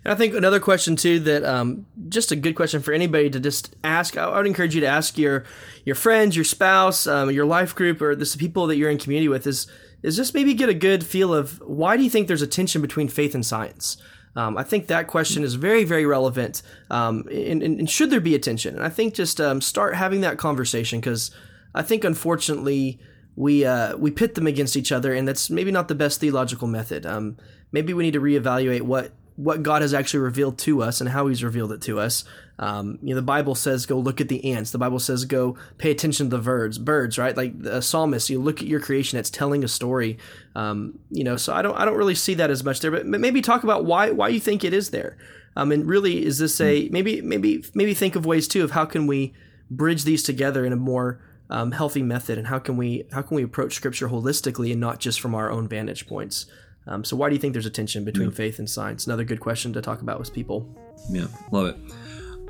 [0.05, 3.41] And I think another question too that um, just a good question for anybody to
[3.41, 4.17] just ask.
[4.17, 5.45] I would encourage you to ask your
[5.85, 9.29] your friends, your spouse, um, your life group, or the people that you're in community
[9.29, 9.67] with is
[10.05, 12.81] is just maybe get a good feel of why do you think there's a tension
[12.81, 13.97] between faith and science.
[14.37, 16.63] Um, I think that question is very, very relevant.
[16.91, 18.77] Um, and, and, should there be attention?
[18.77, 21.31] And I think just um, start having that conversation because
[21.75, 23.01] I think unfortunately
[23.35, 26.69] we uh, we pit them against each other, and that's maybe not the best theological
[26.69, 27.07] method.
[27.07, 27.39] Um,
[27.73, 31.27] maybe we need to reevaluate what what God has actually revealed to us and how
[31.29, 32.25] He's revealed it to us.
[32.59, 34.71] Um, you know, the Bible says go look at the ants.
[34.71, 36.79] The Bible says go pay attention to the birds.
[36.79, 37.37] Birds, right?
[37.37, 40.19] Like the psalmist, you look at your creation; it's telling a story.
[40.55, 43.07] Um, you know, so I don't I don't really see that as much there, but
[43.07, 45.17] maybe talk about why why you think it is there.
[45.55, 48.85] Um, and really, is this a maybe maybe maybe think of ways too of how
[48.85, 49.35] can we
[49.71, 51.21] bridge these together in a more
[51.51, 55.01] um, healthy method, and how can we how can we approach Scripture holistically and not
[55.01, 56.47] just from our own vantage points?
[56.87, 58.37] Um, so why do you think there's a tension between yeah.
[58.37, 59.07] faith and science?
[59.07, 60.69] Another good question to talk about with people.
[61.11, 61.77] Yeah, love it.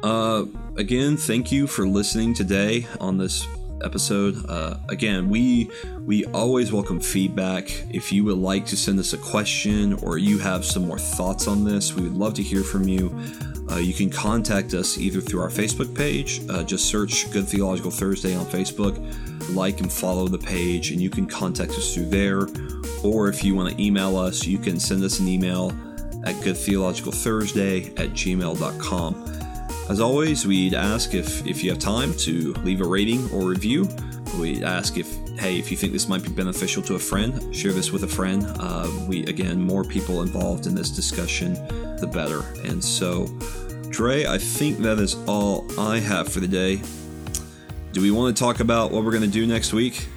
[0.02, 0.44] Uh,
[0.76, 3.46] again, thank you for listening today on this
[3.82, 4.44] episode.
[4.48, 5.70] Uh, again, we
[6.00, 7.70] we always welcome feedback.
[7.90, 11.48] If you would like to send us a question or you have some more thoughts
[11.48, 13.14] on this, we would love to hear from you.
[13.70, 17.90] Uh, you can contact us either through our Facebook page, uh, just search Good Theological
[17.90, 18.96] Thursday on Facebook,
[19.54, 22.46] like and follow the page, and you can contact us through there.
[23.06, 25.70] Or if you want to email us, you can send us an email
[26.24, 29.24] at goodtheologicalthursday at gmail.com.
[29.88, 33.88] As always, we'd ask if, if you have time to leave a rating or review.
[34.40, 37.72] We'd ask if, hey, if you think this might be beneficial to a friend, share
[37.72, 38.44] this with a friend.
[38.58, 41.54] Uh, we, again, more people involved in this discussion,
[41.98, 42.40] the better.
[42.68, 43.26] And so,
[43.90, 46.82] Dre, I think that is all I have for the day.
[47.92, 50.08] Do we want to talk about what we're going to do next week?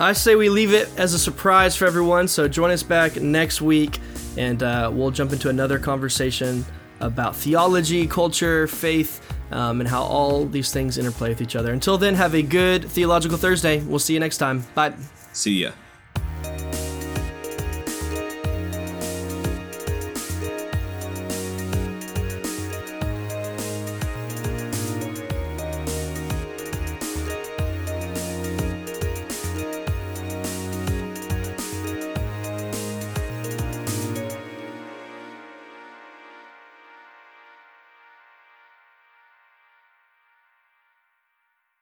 [0.00, 2.28] I say we leave it as a surprise for everyone.
[2.28, 3.98] So join us back next week,
[4.36, 6.64] and uh, we'll jump into another conversation
[7.00, 9.20] about theology, culture, faith,
[9.50, 11.72] um, and how all these things interplay with each other.
[11.72, 13.80] Until then, have a good Theological Thursday.
[13.82, 14.64] We'll see you next time.
[14.74, 14.94] Bye.
[15.32, 15.72] See ya.